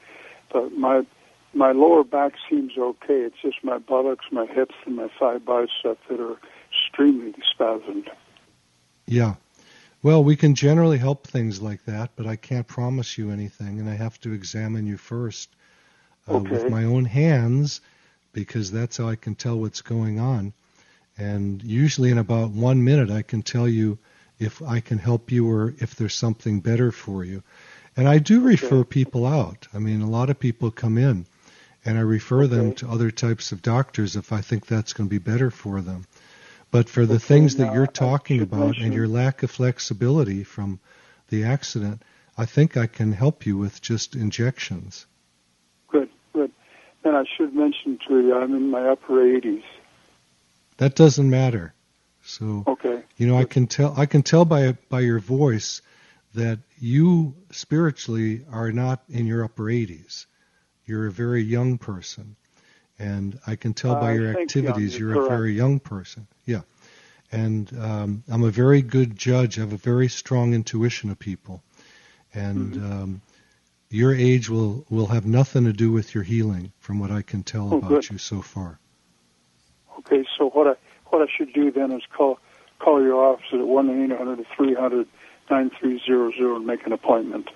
But 0.53 0.73
my 0.73 1.07
my 1.55 1.73
lower 1.73 2.03
back 2.03 2.33
seems 2.49 2.73
okay. 2.79 3.21
It's 3.21 3.41
just 3.43 3.63
my 3.63 3.79
buttocks, 3.79 4.25
my 4.33 4.47
hips, 4.47 4.75
and 4.87 4.97
my 4.97 5.09
thigh 5.21 5.39
bicep 5.39 5.99
that 6.09 6.19
are 6.21 6.39
extremely 6.71 7.35
spasmed. 7.55 8.09
Yeah. 9.07 9.35
Well, 10.03 10.25
we 10.25 10.35
can 10.35 10.55
generally 10.55 10.99
help 10.99 11.27
things 11.27 11.63
like 11.63 11.85
that, 11.85 12.11
but 12.17 12.27
I 12.27 12.35
can't 12.37 12.67
promise 12.67 13.17
you 13.17 13.31
anything, 13.31 13.79
and 13.79 13.89
I 13.89 13.95
have 13.95 14.19
to 14.23 14.33
examine 14.33 14.87
you 14.87 14.97
first 14.97 15.49
uh, 16.27 16.35
Okay. 16.35 16.51
with 16.51 16.69
my 16.69 16.85
own 16.85 17.05
hands 17.05 17.81
because 18.33 18.73
that's 18.73 18.97
how 18.97 19.09
I 19.09 19.17
can 19.17 19.35
tell 19.35 19.59
what's 19.61 19.83
going 19.83 20.19
on. 20.19 20.53
And 21.19 21.63
usually, 21.63 22.11
in 22.11 22.19
about 22.19 22.51
one 22.51 22.83
minute, 22.83 23.11
I 23.11 23.23
can 23.23 23.43
tell 23.43 23.69
you 23.69 23.99
if 24.43 24.61
I 24.63 24.81
can 24.81 24.99
help 24.99 25.31
you 25.31 25.49
or 25.49 25.75
if 25.79 25.95
there's 25.95 26.15
something 26.15 26.61
better 26.61 26.93
for 26.93 27.25
you. 27.25 27.43
And 27.97 28.09
I 28.09 28.19
do 28.19 28.41
refer 28.41 28.85
people 28.85 29.27
out. 29.27 29.69
I 29.75 29.79
mean, 29.79 30.01
a 30.01 30.09
lot 30.09 30.31
of 30.31 30.39
people 30.39 30.71
come 30.71 30.97
in, 30.97 31.27
and 31.85 31.99
I 31.99 32.01
refer 32.01 32.47
them 32.47 32.75
to 32.77 32.89
other 32.89 33.11
types 33.11 33.53
of 33.53 33.61
doctors 33.63 34.17
if 34.17 34.33
I 34.33 34.41
think 34.41 34.67
that's 34.67 34.93
going 34.95 35.09
to 35.09 35.11
be 35.11 35.19
better 35.19 35.51
for 35.51 35.81
them. 35.81 36.07
But 36.71 36.89
for 36.89 37.05
the 37.05 37.17
Okay, 37.17 37.25
things 37.25 37.57
that 37.57 37.75
you're 37.75 37.87
talking 37.87 38.41
about 38.41 38.79
and 38.79 38.95
your 38.95 39.09
lack 39.09 39.43
of 39.43 39.51
flexibility 39.51 40.43
from 40.43 40.81
the 41.29 41.45
accident, 41.45 42.03
I 42.37 42.47
think 42.47 42.79
I 42.79 42.87
can 42.87 43.13
help 43.13 43.45
you 43.45 43.59
with 43.59 43.83
just 43.83 44.17
injections. 44.17 45.07
Good, 45.89 46.09
good. 46.33 46.51
And 47.05 47.15
I 47.15 47.25
should 47.37 47.55
mention 47.55 47.99
to 48.09 48.21
you, 48.21 48.35
I'm 48.35 48.55
in 48.55 48.71
my 48.71 48.89
upper 48.89 49.13
80s. 49.13 49.63
That 50.79 50.95
doesn't 50.95 51.29
matter. 51.29 51.75
So 52.23 52.67
Okay. 52.67 53.03
you 53.17 53.27
know, 53.27 53.37
I 53.37 53.45
can 53.45 53.67
tell 53.67 53.95
I 53.97 54.07
can 54.07 54.23
tell 54.23 54.45
by 54.45 54.73
by 54.89 55.01
your 55.01 55.19
voice 55.19 55.83
that 56.35 56.61
you 56.79 57.35
spiritually 57.51 58.45
are 58.51 58.73
not 58.73 59.03
in 59.09 59.27
your 59.27 59.45
upper 59.45 59.65
80s. 59.65 60.27
You're 60.87 61.07
a 61.07 61.13
very 61.13 61.43
young 61.43 61.79
person, 61.79 62.37
and 62.99 63.39
I 63.47 63.57
can 63.57 63.75
tell 63.75 63.95
by 63.95 64.13
your 64.13 64.31
activities 64.31 64.99
you're 64.99 65.11
you're 65.11 65.23
a 65.23 65.29
very 65.29 65.53
young 65.53 65.79
person. 65.81 66.27
Yeah, 66.47 66.63
and 67.31 67.73
um, 67.79 68.25
I'm 68.29 68.45
a 68.45 68.51
very 68.51 68.83
good 68.83 69.17
judge. 69.17 69.59
I 69.59 69.63
have 69.63 69.73
a 69.73 69.77
very 69.77 70.09
strong 70.09 70.55
intuition 70.55 71.11
of 71.11 71.19
people, 71.19 71.63
and 72.35 72.75
Mm-hmm. 72.75 72.93
um, 72.93 73.23
your 73.91 74.15
age 74.15 74.49
will 74.49 74.87
will 74.91 75.07
have 75.09 75.27
nothing 75.27 75.65
to 75.65 75.73
do 75.73 75.93
with 75.93 76.15
your 76.15 76.25
healing, 76.25 76.73
from 76.79 76.99
what 76.99 77.11
I 77.11 77.23
can 77.23 77.43
tell 77.43 77.73
Oh, 77.73 77.79
about 77.79 77.91
good. 77.91 78.11
you 78.11 78.19
so 78.19 78.41
far. 78.43 78.79
Okay. 79.99 80.25
So 80.39 80.49
what 80.51 80.67
I 80.67 80.75
what 81.13 81.23
I 81.23 81.31
should 81.37 81.53
do 81.53 81.71
then 81.71 81.93
is 81.93 82.03
call 82.17 82.39
call 82.79 83.03
your 83.03 83.23
office 83.23 83.47
at 83.53 83.61
one 83.61 83.91
eight 83.91 84.17
hundred 84.17 84.45
three 84.57 84.75
hundred 84.75 85.07
nine 85.51 85.71
three 85.79 86.01
zero 86.05 86.33
zero 86.33 86.57
and 86.57 86.67
make 86.67 86.87
an 86.87 86.93
appointment. 86.93 87.51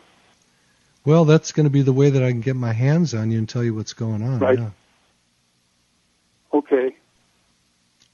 Well, 1.05 1.25
that's 1.25 1.53
going 1.53 1.65
to 1.65 1.71
be 1.71 1.83
the 1.83 1.93
way 1.93 2.11
that 2.11 2.23
I 2.23 2.31
can 2.31 2.41
get 2.41 2.57
my 2.57 2.73
hands 2.73 3.15
on 3.15 3.31
you 3.31 3.39
and 3.39 3.49
tell 3.49 3.63
you 3.63 3.75
what's 3.75 3.93
going 3.93 4.23
on. 4.23 4.41
Right. 4.41 4.59
Yeah. 4.59 4.71
Okay. 6.53 6.97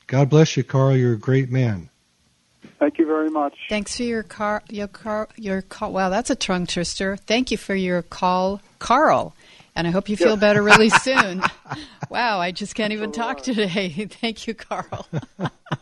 God 0.07 0.28
bless 0.28 0.57
you, 0.57 0.62
Carl. 0.62 0.96
You're 0.96 1.14
a 1.14 1.18
great 1.18 1.50
man. 1.50 1.88
Thank 2.78 2.98
you 2.98 3.07
very 3.07 3.31
much. 3.31 3.55
Thanks 3.68 3.96
for 3.96 4.02
your 4.02 4.22
car, 4.22 4.62
your 4.68 4.88
car, 4.88 5.28
your 5.37 5.62
call. 5.62 5.92
Wow, 5.92 6.11
that's 6.11 6.31
a 6.31 6.35
tongue 6.35 6.66
twister. 6.66 7.16
Thank 7.16 7.50
you 7.50 7.57
for 7.57 7.74
your 7.74 8.02
call, 8.02 8.61
Carl. 8.78 9.35
And 9.74 9.87
I 9.87 9.90
hope 9.90 10.08
you 10.08 10.16
feel 10.16 10.37
better 10.37 10.62
really 10.62 10.88
soon. 11.00 11.42
Wow, 12.11 12.40
I 12.40 12.50
just 12.50 12.74
can't 12.74 12.92
even 12.92 13.11
talk 13.12 13.42
today. 13.42 13.88
Thank 14.11 14.46
you, 14.46 14.54
Carl. 14.54 15.06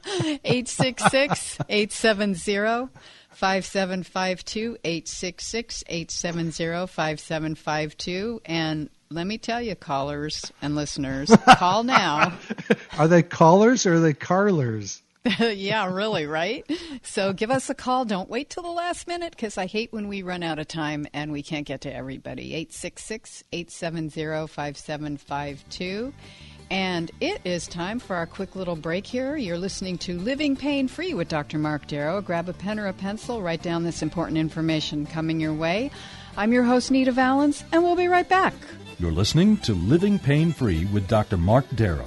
866 0.06 1.58
870 1.68 2.88
5752. 3.30 4.78
866 4.84 5.84
870 5.88 6.86
5752. 6.86 8.40
And 8.44 8.90
let 9.10 9.26
me 9.26 9.38
tell 9.38 9.60
you, 9.60 9.74
callers 9.74 10.52
and 10.62 10.76
listeners, 10.76 11.32
call 11.56 11.82
now. 11.82 12.32
Are 12.96 13.08
they 13.08 13.22
callers 13.22 13.86
or 13.86 13.94
are 13.94 14.00
they 14.00 14.14
carlers? 14.14 15.02
yeah, 15.38 15.92
really, 15.92 16.26
right? 16.26 16.64
So 17.02 17.34
give 17.34 17.50
us 17.50 17.68
a 17.68 17.74
call. 17.74 18.06
Don't 18.06 18.30
wait 18.30 18.48
till 18.48 18.62
the 18.62 18.70
last 18.70 19.06
minute 19.06 19.32
because 19.32 19.58
I 19.58 19.66
hate 19.66 19.92
when 19.92 20.08
we 20.08 20.22
run 20.22 20.42
out 20.42 20.58
of 20.58 20.66
time 20.66 21.06
and 21.12 21.30
we 21.30 21.42
can't 21.42 21.66
get 21.66 21.82
to 21.82 21.94
everybody. 21.94 22.54
866 22.54 23.44
870 23.52 24.46
5752. 24.46 26.14
And 26.70 27.10
it 27.20 27.40
is 27.44 27.66
time 27.66 27.98
for 27.98 28.16
our 28.16 28.26
quick 28.26 28.54
little 28.54 28.76
break 28.76 29.06
here. 29.06 29.36
You're 29.36 29.58
listening 29.58 29.98
to 29.98 30.18
Living 30.18 30.56
Pain 30.56 30.88
Free 30.88 31.12
with 31.12 31.28
Dr. 31.28 31.58
Marc 31.58 31.86
Darrow. 31.88 32.22
Grab 32.22 32.48
a 32.48 32.52
pen 32.52 32.78
or 32.78 32.86
a 32.86 32.92
pencil, 32.92 33.42
write 33.42 33.62
down 33.62 33.82
this 33.82 34.02
important 34.02 34.38
information 34.38 35.04
coming 35.04 35.40
your 35.40 35.52
way. 35.52 35.90
I'm 36.36 36.52
your 36.52 36.62
host, 36.62 36.90
Nita 36.90 37.12
Valens, 37.12 37.64
and 37.72 37.82
we'll 37.82 37.96
be 37.96 38.06
right 38.08 38.28
back. 38.28 38.54
You're 38.98 39.12
listening 39.12 39.56
to 39.58 39.74
Living 39.74 40.18
Pain 40.18 40.52
Free 40.52 40.84
with 40.86 41.08
Dr. 41.08 41.36
Marc 41.36 41.66
Darrow. 41.74 42.06